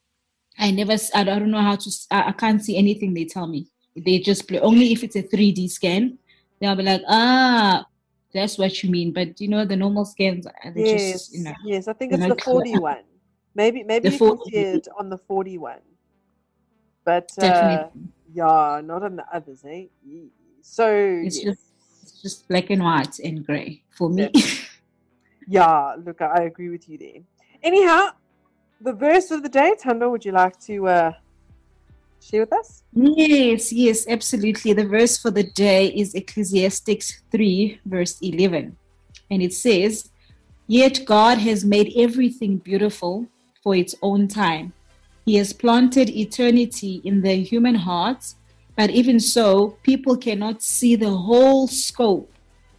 I 0.58 0.72
never, 0.72 0.96
i 1.16 1.24
don't 1.24 1.52
know 1.52 1.62
how 1.62 1.76
to, 1.78 1.92
i, 2.12 2.32
can't 2.34 2.64
see 2.64 2.78
anything 2.78 3.14
they 3.14 3.26
tell 3.26 3.48
me. 3.48 3.68
They 3.96 4.20
just 4.20 4.48
play, 4.48 4.60
only 4.60 4.92
if 4.92 5.04
it's 5.04 5.16
a 5.16 5.24
3D 5.24 5.70
scan, 5.70 6.18
they'll 6.60 6.76
be 6.76 6.84
like, 6.84 7.02
ah, 7.08 7.86
that's 8.34 8.58
what 8.58 8.84
you 8.84 8.90
mean. 8.90 9.12
But 9.12 9.40
you 9.42 9.48
know, 9.48 9.66
the 9.66 9.76
normal 9.76 10.06
scans, 10.06 10.48
Yes, 10.76 11.12
just, 11.12 11.34
you 11.34 11.44
know, 11.44 11.54
yes. 11.66 11.88
I 11.88 11.94
think 11.94 12.14
it's 12.14 12.22
the 12.22 12.28
not 12.30 12.38
clear. 12.40 12.80
one. 12.80 13.04
Maybe 13.56 13.84
maybe 13.84 14.10
The 14.10 14.14
you 14.14 14.20
can 14.20 14.38
4D. 14.38 14.44
see 14.52 14.56
it 14.58 14.88
on 14.98 15.10
the 15.10 15.18
4D 15.18 15.58
one. 15.58 15.80
But 17.04 17.32
uh, 17.42 17.88
yeah, 18.34 18.82
not 18.84 19.04
on 19.04 19.16
the 19.16 19.26
others, 19.34 19.64
eh? 19.68 19.86
So 20.62 20.88
It's 21.26 21.38
yes. 21.44 21.46
just, 21.46 21.62
it's 22.04 22.22
just 22.22 22.48
black 22.48 22.70
and 22.70 22.84
white 22.84 23.18
and 23.20 23.46
gray 23.46 23.84
for 23.90 24.10
me. 24.10 24.32
yeah, 25.48 25.96
look, 26.06 26.22
I 26.22 26.26
I 26.26 26.42
agree 26.44 26.70
with 26.70 26.88
you 26.88 26.98
there. 26.98 27.22
Anyhow, 27.64 28.10
the 28.80 28.94
verse 28.94 29.32
of 29.32 29.42
the 29.44 29.50
day, 29.50 29.76
Tando, 29.80 30.10
would 30.12 30.24
you 30.24 30.32
like 30.32 30.60
to 30.62 30.88
uh, 30.88 31.12
share 32.22 32.42
with 32.42 32.54
us? 32.54 32.84
Yes, 32.94 33.72
yes, 33.72 34.08
absolutely. 34.08 34.74
The 34.74 34.86
verse 34.86 35.18
for 35.18 35.32
the 35.32 35.44
day 35.44 35.88
is 35.88 36.14
Ecclesiastes 36.16 37.22
3, 37.32 37.80
verse 37.86 38.18
11. 38.22 38.76
And 39.32 39.42
it 39.42 39.54
says, 39.54 40.10
Yet 40.68 41.06
God 41.06 41.40
has 41.40 41.66
made 41.66 41.94
everything 41.96 42.58
beautiful 42.58 43.28
for 43.64 43.76
its 43.76 43.96
own 44.02 44.28
time. 44.28 44.74
He 45.26 45.36
has 45.36 45.54
planted 45.54 46.10
eternity 46.10 47.02
in 47.04 47.22
the 47.22 47.36
human 47.36 47.76
hearts, 47.76 48.36
but 48.76 48.90
even 48.90 49.20
so, 49.20 49.78
people 49.84 50.16
cannot 50.18 50.62
see 50.64 50.96
the 50.96 51.10
whole 51.12 51.68
scope 51.68 52.32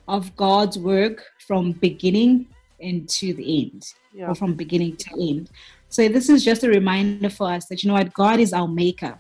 of 0.08 0.34
God's 0.36 0.78
work 0.78 1.24
from 1.46 1.72
beginning 1.72 2.46
and 2.80 3.08
to 3.10 3.34
the 3.34 3.62
end 3.64 3.92
Yeah. 4.14 4.30
or 4.30 4.34
from 4.34 4.54
beginning 4.54 4.96
to 4.96 5.10
end. 5.20 5.50
So 5.88 6.08
this 6.08 6.28
is 6.28 6.44
just 6.44 6.64
a 6.64 6.68
reminder 6.68 7.30
for 7.30 7.50
us 7.50 7.66
that 7.66 7.82
you 7.82 7.88
know 7.88 7.94
what 7.94 8.12
God 8.14 8.40
is 8.40 8.52
our 8.52 8.68
maker. 8.68 9.18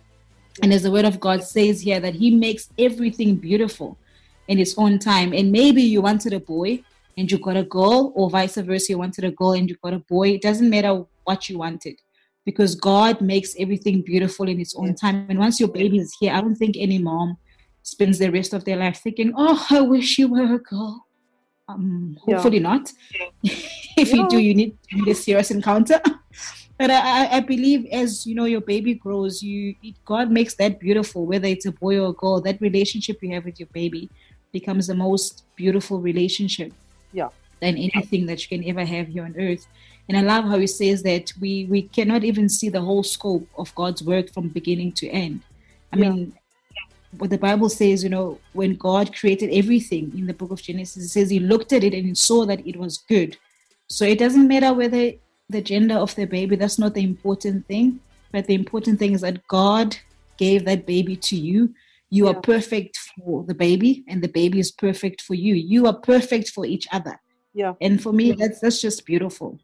And 0.62 0.72
as 0.72 0.82
the 0.82 0.90
word 0.90 1.04
of 1.04 1.20
God 1.20 1.42
says 1.42 1.80
here 1.80 2.00
that 2.00 2.14
he 2.14 2.30
makes 2.34 2.68
everything 2.78 3.36
beautiful 3.36 3.98
in 4.48 4.58
his 4.58 4.74
own 4.76 4.98
time. 4.98 5.32
And 5.32 5.50
maybe 5.52 5.82
you 5.82 6.02
wanted 6.02 6.32
a 6.32 6.40
boy 6.40 6.82
and 7.16 7.30
you 7.30 7.38
got 7.38 7.56
a 7.56 7.64
girl, 7.64 8.12
or 8.14 8.30
vice 8.30 8.56
versa, 8.56 8.92
you 8.92 8.98
wanted 8.98 9.24
a 9.24 9.30
girl 9.30 9.52
and 9.52 9.68
you 9.68 9.76
got 9.82 9.94
a 9.94 9.98
boy. 10.00 10.30
It 10.30 10.42
doesn't 10.42 10.68
matter 10.68 11.04
what 11.24 11.48
you 11.48 11.58
wanted. 11.58 11.96
Because 12.44 12.74
God 12.74 13.20
makes 13.20 13.54
everything 13.58 14.02
beautiful 14.02 14.48
in 14.48 14.58
his 14.58 14.74
own 14.76 14.94
time. 14.94 15.26
And 15.28 15.38
once 15.38 15.60
your 15.60 15.68
baby 15.68 15.98
is 15.98 16.16
here, 16.18 16.32
I 16.32 16.40
don't 16.40 16.56
think 16.56 16.76
any 16.78 16.98
mom 16.98 17.36
spends 17.82 18.18
the 18.18 18.30
rest 18.30 18.52
of 18.52 18.64
their 18.64 18.76
life 18.76 19.00
thinking, 19.02 19.32
Oh, 19.36 19.66
I 19.70 19.80
wish 19.80 20.18
you 20.18 20.28
were 20.28 20.54
a 20.54 20.58
girl. 20.58 21.06
Um, 21.68 22.16
Yeah. 22.26 22.36
hopefully 22.36 22.60
not. 22.60 22.92
if 23.44 24.12
you 24.12 24.28
do, 24.28 24.36
Yeah. 24.36 24.42
you 24.42 24.54
need, 24.54 24.78
you 24.90 25.02
need 25.02 25.10
a 25.10 25.14
serious 25.14 25.50
encounter. 25.50 26.00
but 26.80 26.90
I, 26.90 27.36
I- 27.36 27.40
believe 27.40 27.80
as 27.92 28.26
you 28.26 28.34
know 28.34 28.46
your 28.46 28.62
baby 28.74 28.94
grows, 28.94 29.42
you 29.42 29.74
God 30.06 30.30
makes 30.38 30.54
that 30.54 30.80
beautiful. 30.80 31.26
Whether 31.26 31.48
it's 31.54 31.66
a 31.66 31.72
boy 31.72 31.94
or 32.00 32.08
a 32.10 32.18
girl, 32.22 32.40
that 32.40 32.58
relationship 32.68 33.16
you 33.22 33.30
have 33.34 33.44
with 33.44 33.60
your 33.60 33.68
baby 33.80 34.08
becomes 34.50 34.86
the 34.86 34.94
most 35.06 35.44
beautiful 35.56 36.00
relationship 36.00 36.72
Yeah. 37.12 37.28
than 37.62 37.74
anything 37.76 38.24
that 38.26 38.38
you 38.42 38.48
can 38.54 38.66
ever 38.72 38.84
have 38.94 39.06
here 39.08 39.24
on 39.24 39.34
earth. 39.38 39.64
And 40.08 40.16
I 40.16 40.22
love 40.22 40.44
how 40.50 40.58
he 40.58 40.66
says 40.66 41.02
that 41.10 41.24
we 41.42 41.52
we 41.74 41.80
cannot 41.96 42.22
even 42.30 42.48
see 42.48 42.70
the 42.70 42.80
whole 42.88 43.02
scope 43.16 43.46
of 43.62 43.74
God's 43.80 44.02
work 44.02 44.26
from 44.34 44.48
beginning 44.48 44.92
to 45.00 45.06
end. 45.24 45.36
I 45.92 45.96
Yeah. 45.96 46.02
mean, 46.04 46.32
what 47.18 47.30
the 47.30 47.38
Bible 47.48 47.68
says, 47.68 48.02
you 48.04 48.08
know, 48.16 48.28
when 48.60 48.72
God 48.88 49.06
created 49.20 49.50
everything 49.62 50.04
in 50.20 50.26
the 50.30 50.38
book 50.40 50.50
of 50.52 50.62
Genesis, 50.68 51.04
it 51.04 51.08
says 51.08 51.28
he 51.28 51.40
looked 51.40 51.72
at 51.76 51.84
it 51.84 51.92
and 51.98 52.06
he 52.06 52.14
saw 52.14 52.46
that 52.46 52.66
it 52.66 52.76
was 52.84 52.94
good. 53.14 53.36
So 53.96 54.04
it 54.04 54.18
doesn't 54.24 54.48
matter 54.54 54.72
whether 54.72 55.04
the 55.50 55.60
gender 55.62 55.96
of 55.96 56.14
the 56.14 56.26
baby, 56.26 56.56
that's 56.56 56.78
not 56.78 56.94
the 56.94 57.02
important 57.02 57.66
thing. 57.66 58.00
but 58.32 58.46
the 58.46 58.54
important 58.54 58.96
thing 59.00 59.12
is 59.12 59.22
that 59.22 59.44
God 59.48 59.96
gave 60.38 60.64
that 60.64 60.86
baby 60.86 61.16
to 61.16 61.34
you. 61.36 61.74
You 62.10 62.22
Yeah. 62.26 62.30
are 62.30 62.40
perfect 62.40 62.96
for 63.16 63.42
the 63.50 63.56
baby, 63.66 64.04
and 64.06 64.22
the 64.22 64.28
baby 64.40 64.58
is 64.60 64.70
perfect 64.70 65.20
for 65.20 65.34
you. 65.34 65.54
You 65.56 65.80
are 65.88 65.98
perfect 66.12 66.46
for 66.50 66.64
each 66.64 66.86
other. 66.92 67.16
Yeah. 67.60 67.74
And 67.80 68.00
for 68.00 68.12
me, 68.12 68.26
that's 68.40 68.60
that's 68.60 68.80
just 68.80 69.04
beautiful. 69.04 69.58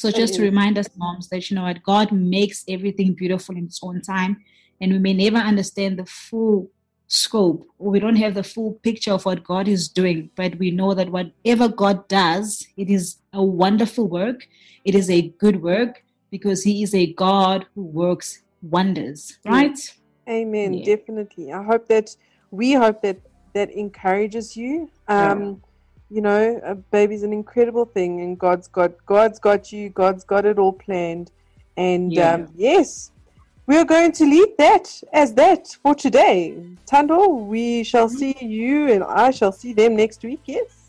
So 0.00 0.10
just 0.10 0.34
to 0.34 0.42
remind 0.42 0.76
us 0.76 0.88
moms 1.02 1.28
that 1.30 1.42
you 1.50 1.54
know 1.56 1.62
what 1.70 1.82
God 1.82 2.12
makes 2.12 2.58
everything 2.68 3.14
beautiful 3.14 3.56
in 3.56 3.64
its 3.70 3.80
own 3.82 4.02
time, 4.02 4.32
and 4.80 4.92
we 4.92 4.98
may 4.98 5.14
never 5.14 5.38
understand 5.52 5.98
the 5.98 6.04
full 6.04 6.70
scope 7.06 7.66
we 7.78 8.00
don't 8.00 8.16
have 8.16 8.34
the 8.34 8.42
full 8.42 8.72
picture 8.82 9.12
of 9.12 9.24
what 9.24 9.44
God 9.44 9.68
is 9.68 9.88
doing, 9.88 10.30
but 10.34 10.58
we 10.58 10.70
know 10.70 10.94
that 10.94 11.10
whatever 11.10 11.68
God 11.68 12.08
does, 12.08 12.66
it 12.76 12.88
is 12.90 13.18
a 13.32 13.42
wonderful 13.42 14.08
work. 14.08 14.48
It 14.84 14.94
is 14.94 15.10
a 15.10 15.28
good 15.38 15.62
work 15.62 16.02
because 16.30 16.62
He 16.62 16.82
is 16.82 16.94
a 16.94 17.12
God 17.12 17.66
who 17.74 17.82
works 17.84 18.42
wonders, 18.62 19.38
right? 19.44 19.78
Amen. 20.28 20.74
Yeah. 20.74 20.96
Definitely. 20.96 21.52
I 21.52 21.62
hope 21.62 21.88
that 21.88 22.16
we 22.50 22.72
hope 22.72 23.02
that 23.02 23.18
that 23.54 23.70
encourages 23.70 24.56
you. 24.56 24.90
Um, 25.08 25.62
you 26.10 26.20
know, 26.20 26.60
a 26.64 26.74
baby's 26.74 27.22
an 27.22 27.32
incredible 27.32 27.84
thing, 27.84 28.20
and 28.20 28.38
God's 28.38 28.68
got 28.68 28.92
God's 29.06 29.38
got 29.38 29.72
you. 29.72 29.90
God's 29.90 30.24
got 30.24 30.44
it 30.44 30.58
all 30.58 30.72
planned, 30.72 31.30
and 31.76 32.12
Yeah. 32.12 32.34
um, 32.34 32.48
yes, 32.54 33.10
we 33.66 33.76
are 33.76 33.84
going 33.84 34.12
to 34.12 34.24
leave 34.24 34.56
that 34.58 35.02
as 35.12 35.34
that 35.34 35.68
for 35.82 35.94
today. 35.94 36.56
Tando, 36.86 37.28
we 37.28 37.82
shall 37.84 38.08
Mm-hmm. 38.08 38.16
see 38.18 38.36
you, 38.44 38.88
and 38.92 39.02
I 39.04 39.30
shall 39.30 39.52
see 39.52 39.72
them 39.72 39.96
next 39.96 40.22
week. 40.22 40.40
Yes. 40.44 40.80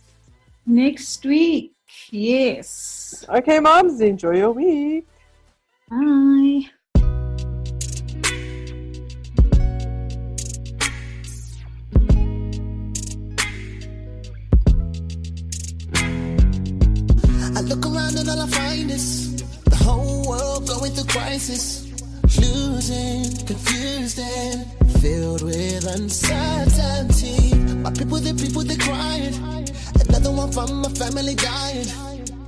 Next 0.65 1.23
week, 1.25 1.73
yes. 2.11 3.23
Okay, 3.29 3.59
moms. 3.59 4.01
Enjoy 4.01 4.35
your 4.37 4.51
week. 4.51 5.05
Bye. 5.89 6.69
I 17.57 17.61
look 17.61 17.85
around 17.85 18.17
and 18.17 18.29
all 18.29 18.41
I 18.41 18.47
find 18.47 18.91
is 18.91 19.43
the 19.65 19.75
whole 19.77 20.27
world 20.27 20.67
going 20.67 20.91
through 20.91 21.05
crisis, 21.05 21.84
losing, 22.53 23.23
confused 23.45 24.19
and 24.19 24.65
filled 25.01 25.41
with 25.41 25.85
uncertainty. 25.85 27.55
My 27.83 27.91
people, 27.91 28.19
the 28.19 28.33
people, 28.33 28.63
they 28.63 28.77
crying. 28.77 29.35
Another 30.07 30.31
one 30.31 30.51
from 30.51 30.81
my 30.81 30.89
family 30.89 31.35
dying. 31.35 31.87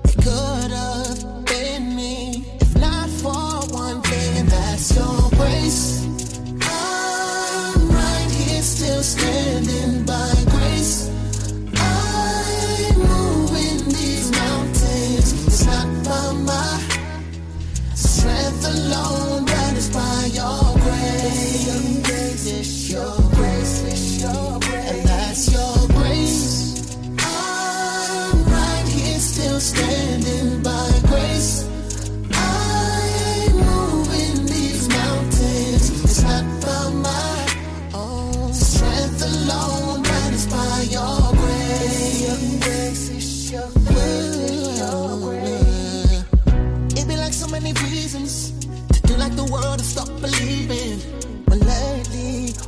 It 0.05 0.15
could 0.23 0.71
have 0.71 1.45
been 1.45 1.95
me 1.95 2.45
if 2.59 2.75
not 2.77 3.09
for 3.09 3.73
one 3.73 4.01
thing, 4.01 4.45
that's 4.47 4.95
your 4.95 5.29
grace. 5.31 6.16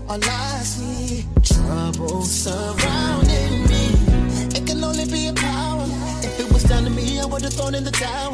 All 0.09 0.19
I 0.23 0.61
see, 0.63 1.23
trouble 1.43 2.23
surrounding 2.23 3.67
me. 3.67 3.85
It 4.57 4.65
can 4.65 4.83
only 4.83 5.05
be 5.05 5.27
a 5.27 5.33
power. 5.33 5.85
If 6.23 6.39
it 6.39 6.51
was 6.51 6.63
down 6.63 6.85
to 6.85 6.89
me, 6.89 7.19
I 7.19 7.25
would 7.25 7.43
have 7.43 7.53
thrown 7.53 7.75
in 7.75 7.83
the 7.83 7.91
towel. 7.91 8.33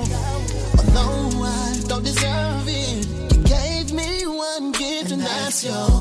Although 0.80 1.44
I 1.44 1.82
don't 1.88 2.04
deserve 2.04 2.66
it, 2.68 3.34
you 3.34 3.44
gave 3.44 3.92
me 3.92 4.26
one 4.26 4.72
gift, 4.72 5.12
and 5.12 5.22
that's 5.22 5.66
your 5.66 5.95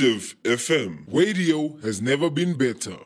Active 0.00 0.34
FM. 0.44 1.04
Radio 1.12 1.76
has 1.82 2.00
never 2.00 2.30
been 2.30 2.54
better. 2.56 2.96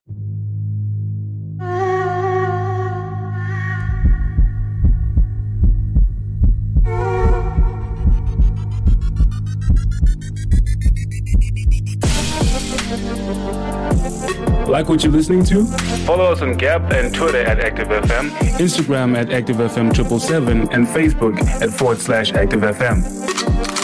Like 14.68 14.88
what 14.88 15.02
you're 15.02 15.12
listening 15.12 15.42
to? 15.46 15.64
Follow 16.06 16.30
us 16.30 16.42
on 16.42 16.56
Gap 16.56 16.92
and 16.92 17.12
Twitter 17.12 17.42
at 17.42 17.58
ActiveFM. 17.58 18.30
Instagram 18.58 19.16
at 19.16 19.30
ActiveFM777 19.30 20.72
and 20.72 20.86
Facebook 20.86 21.40
at 21.60 21.70
forward 21.70 21.98
slash 21.98 22.30
ActiveFM. 22.30 23.83